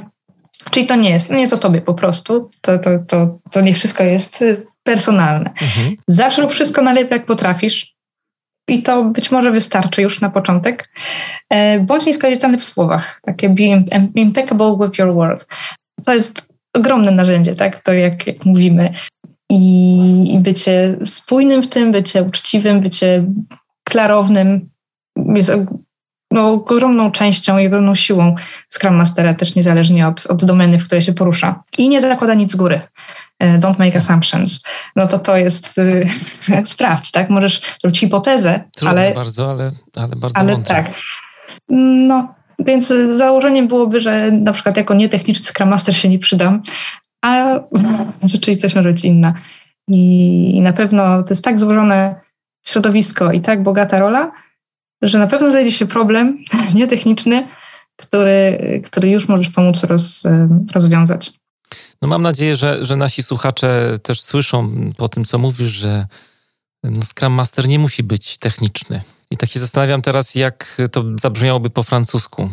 [0.70, 3.74] czyli to nie jest, nie jest o tobie po prostu, to, to, to, to nie
[3.74, 5.50] wszystko jest y, personalne.
[5.50, 5.96] Mhm.
[6.08, 7.94] Zawsze rób wszystko najlepiej jak potrafisz
[8.68, 10.88] i to być może wystarczy już na początek.
[11.50, 13.62] E, bądź nieskazitelny w słowach, takie be
[14.14, 15.46] impeccable with your word
[16.04, 16.42] to jest
[16.76, 17.82] ogromne narzędzie, tak?
[17.82, 18.94] To jak, jak mówimy.
[19.52, 23.24] I, I bycie spójnym w tym, bycie uczciwym, bycie
[23.84, 24.70] klarownym
[25.34, 25.52] jest
[26.30, 28.34] no, ogromną częścią i ogromną siłą
[28.68, 31.62] Scrum Mastera, też niezależnie od, od domeny, w której się porusza.
[31.78, 32.80] I nie zakłada nic z góry.
[33.38, 34.60] E, don't make assumptions.
[34.96, 36.06] No to to jest, y,
[36.64, 37.30] sprawdź, tak?
[37.30, 39.14] Możesz zrobić hipotezę, Trudno ale...
[39.14, 40.74] bardzo, ale, ale bardzo Ale mądre.
[40.74, 40.94] tak.
[42.08, 46.62] No, więc założeniem byłoby, że na przykład jako nietechniczny Scrum Master się nie przydam,
[47.22, 47.60] a
[48.32, 49.34] rzeczywistość może być inna.
[49.88, 52.20] I na pewno to jest tak złożone
[52.64, 54.32] środowisko i tak bogata rola,
[55.02, 56.38] że na pewno znajdzie się problem
[56.74, 57.48] nietechniczny,
[57.96, 60.22] który, który już możesz pomóc roz,
[60.74, 61.32] rozwiązać.
[62.02, 66.06] No mam nadzieję, że, że nasi słuchacze też słyszą po tym, co mówisz, że
[66.84, 69.00] no Scrum Master nie musi być techniczny.
[69.30, 72.50] I tak się zastanawiam teraz, jak to zabrzmiałoby po francusku.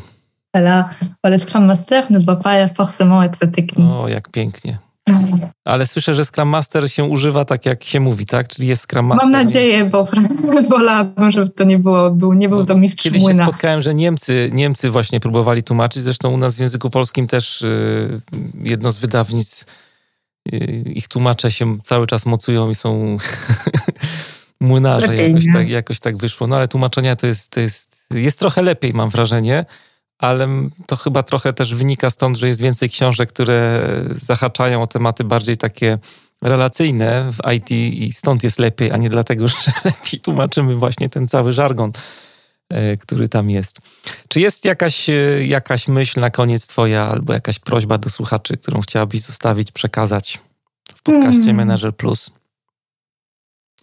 [1.23, 3.91] Ale Scrum Master ne doit pas forcément être technique.
[3.91, 4.77] O, jak pięknie.
[5.65, 8.47] Ale słyszę, że Scrum Master się używa tak, jak się mówi, tak?
[8.47, 9.29] Czyli jest Scrum Master.
[9.29, 10.07] Mam nadzieję, bo
[10.69, 13.45] wolałabym, żeby to nie było, był, nie był to mistrz Kiedyś młyna.
[13.45, 17.61] się spotkałem, że Niemcy, Niemcy właśnie próbowali tłumaczyć, zresztą u nas w języku polskim też
[17.61, 18.21] yy,
[18.63, 19.65] jedno z wydawnictw,
[20.51, 23.17] yy, ich tłumacze się cały czas mocują i są
[24.61, 26.47] młynarze, lepiej, jakoś, tak, jakoś tak wyszło.
[26.47, 29.65] No ale tłumaczenia to jest, to jest, jest trochę lepiej, mam wrażenie,
[30.19, 30.47] ale
[30.85, 33.83] to chyba trochę też wynika stąd, że jest więcej książek, które
[34.21, 35.97] zahaczają o tematy bardziej takie
[36.41, 41.27] relacyjne w IT i stąd jest lepiej, a nie dlatego, że lepiej tłumaczymy właśnie ten
[41.27, 41.91] cały żargon,
[42.69, 43.79] e, który tam jest.
[44.27, 48.81] Czy jest jakaś, e, jakaś myśl na koniec twoja albo jakaś prośba do słuchaczy, którą
[48.81, 50.39] chciałabyś zostawić, przekazać
[50.95, 51.55] w podcaście hmm.
[51.55, 52.31] Manager Plus?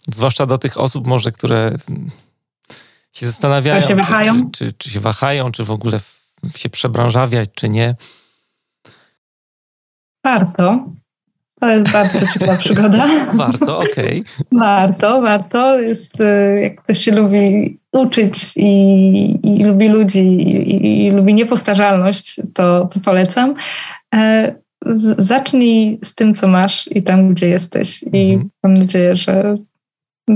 [0.07, 1.77] Zwłaszcza do tych osób może, które
[3.13, 4.49] się zastanawiają, się?
[4.51, 5.99] Czy, czy, czy, się wahają, czy w ogóle
[6.55, 7.95] się przebranżawiać, czy nie.
[10.23, 10.85] Warto.
[11.59, 13.07] To jest bardzo ciekawa przygoda.
[13.33, 14.21] Warto, okej.
[14.21, 14.59] Okay.
[14.59, 15.79] Warto, warto.
[15.79, 22.35] Jest, y, jak ktoś się lubi uczyć i, i lubi ludzi i, i, lubi niepowtarzalność,
[22.53, 23.55] to, to polecam.
[24.15, 24.55] E,
[25.17, 28.03] zacznij z tym, co masz i tam, gdzie jesteś.
[28.13, 28.49] I mhm.
[28.63, 29.57] mam nadzieję, że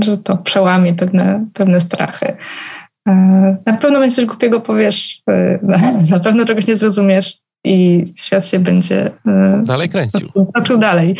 [0.00, 2.36] że to przełamie pewne, pewne strachy.
[3.08, 3.12] E,
[3.66, 5.58] na pewno będzie coś głupiego powiesz, e,
[6.10, 10.28] na pewno czegoś nie zrozumiesz i świat się będzie e, dalej kręcił.
[10.54, 11.16] Toczył dalej.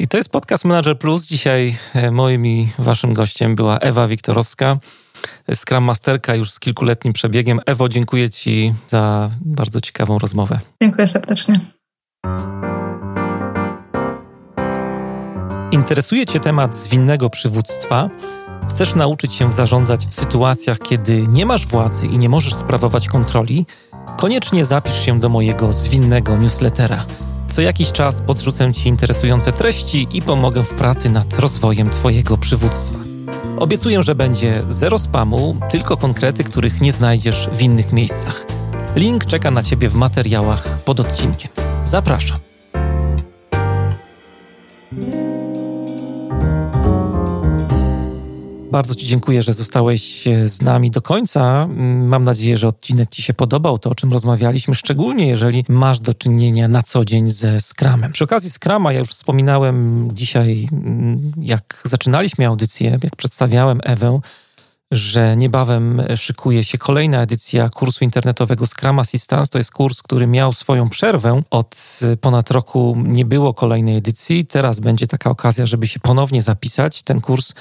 [0.00, 1.26] I to jest podcast Manager Plus.
[1.26, 1.76] Dzisiaj
[2.12, 4.78] moim i waszym gościem była Ewa Wiktorowska,
[5.54, 7.60] Scrum Masterka już z kilkuletnim przebiegiem.
[7.66, 10.58] Ewo, dziękuję ci za bardzo ciekawą rozmowę.
[10.82, 11.60] Dziękuję serdecznie.
[15.72, 18.10] Interesuje Cię temat zwinnego przywództwa?
[18.70, 23.66] Chcesz nauczyć się zarządzać w sytuacjach, kiedy nie masz władzy i nie możesz sprawować kontroli?
[24.16, 27.04] Koniecznie zapisz się do mojego zwinnego newslettera.
[27.50, 32.98] Co jakiś czas podrzucę Ci interesujące treści i pomogę w pracy nad rozwojem Twojego przywództwa.
[33.58, 38.46] Obiecuję, że będzie zero spamu, tylko konkrety, których nie znajdziesz w innych miejscach.
[38.96, 41.50] Link czeka na Ciebie w materiałach pod odcinkiem.
[41.84, 42.38] Zapraszam.
[48.76, 51.64] Bardzo Ci dziękuję, że zostałeś e, z nami do końca.
[51.64, 56.00] Mm, mam nadzieję, że odcinek Ci się podobał, to o czym rozmawialiśmy, szczególnie jeżeli masz
[56.00, 58.12] do czynienia na co dzień ze Scrumem.
[58.12, 64.20] Przy okazji Scrama, ja już wspominałem dzisiaj, mm, jak zaczynaliśmy audycję, jak przedstawiałem Ewę,
[64.90, 69.48] że niebawem szykuje się kolejna edycja kursu internetowego Scrum Assistance.
[69.48, 71.42] To jest kurs, który miał swoją przerwę.
[71.50, 74.46] Od ponad roku nie było kolejnej edycji.
[74.46, 77.02] Teraz będzie taka okazja, żeby się ponownie zapisać.
[77.02, 77.52] Ten kurs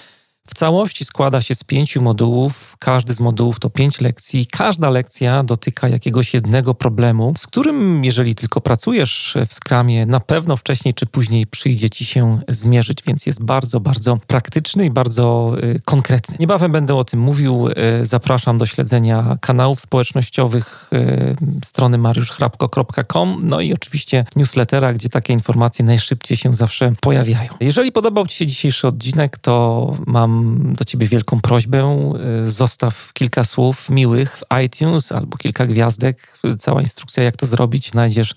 [0.47, 2.75] w całości składa się z pięciu modułów.
[2.79, 4.47] Każdy z modułów to pięć lekcji.
[4.51, 10.57] Każda lekcja dotyka jakiegoś jednego problemu, z którym, jeżeli tylko pracujesz w skramie, na pewno
[10.57, 15.81] wcześniej czy później przyjdzie ci się zmierzyć, więc jest bardzo, bardzo praktyczny i bardzo y,
[15.85, 16.35] konkretny.
[16.39, 17.67] Niebawem będę o tym mówił.
[17.67, 21.35] Y, zapraszam do śledzenia kanałów społecznościowych y,
[21.65, 27.53] strony mariuszchrapko.com, no i oczywiście newslettera, gdzie takie informacje najszybciej się zawsze pojawiają.
[27.59, 30.34] Jeżeli podobał Ci się dzisiejszy odcinek, to mam
[30.73, 32.15] do ciebie wielką prośbę.
[32.45, 36.39] Y, zostaw kilka słów miłych w iTunes albo kilka gwiazdek.
[36.59, 38.35] Cała instrukcja, jak to zrobić, znajdziesz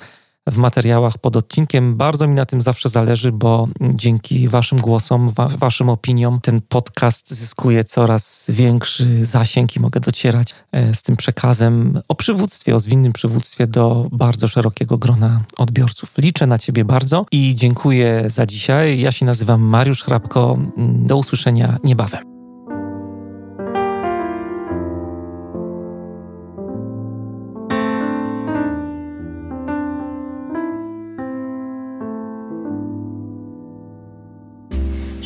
[0.51, 1.97] w materiałach pod odcinkiem.
[1.97, 7.31] Bardzo mi na tym zawsze zależy, bo dzięki Waszym głosom, wa Waszym opiniom, ten podcast
[7.31, 13.13] zyskuje coraz większy zasięg i mogę docierać e, z tym przekazem o przywództwie, o zwinnym
[13.13, 16.13] przywództwie do bardzo szerokiego grona odbiorców.
[16.19, 19.01] Liczę na Ciebie bardzo i dziękuję za dzisiaj.
[19.01, 20.59] Ja się nazywam Mariusz Hrabko.
[20.77, 22.38] Do usłyszenia niebawem.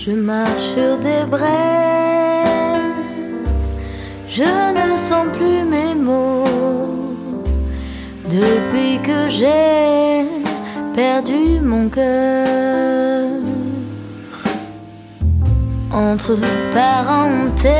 [0.05, 1.47] Je marche sur des braises,
[4.29, 7.15] je ne sens plus mes mots
[8.29, 10.27] depuis que j'ai
[10.93, 13.29] perdu mon cœur.
[15.93, 16.37] Entre
[16.75, 17.73] parenthèses,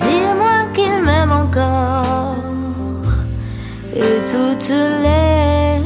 [0.00, 2.36] dis-moi qu'il m'aime encore
[3.94, 5.82] et toutes les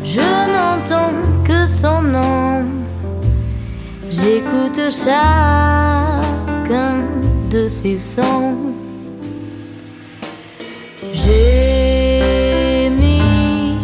[0.03, 1.13] je n'entends
[1.43, 2.63] que son nom.
[4.09, 6.15] J'écoute chacun
[7.49, 8.55] de ses sons.
[11.13, 13.77] J'ai mis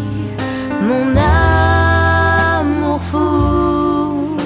[0.82, 4.38] mon amour fou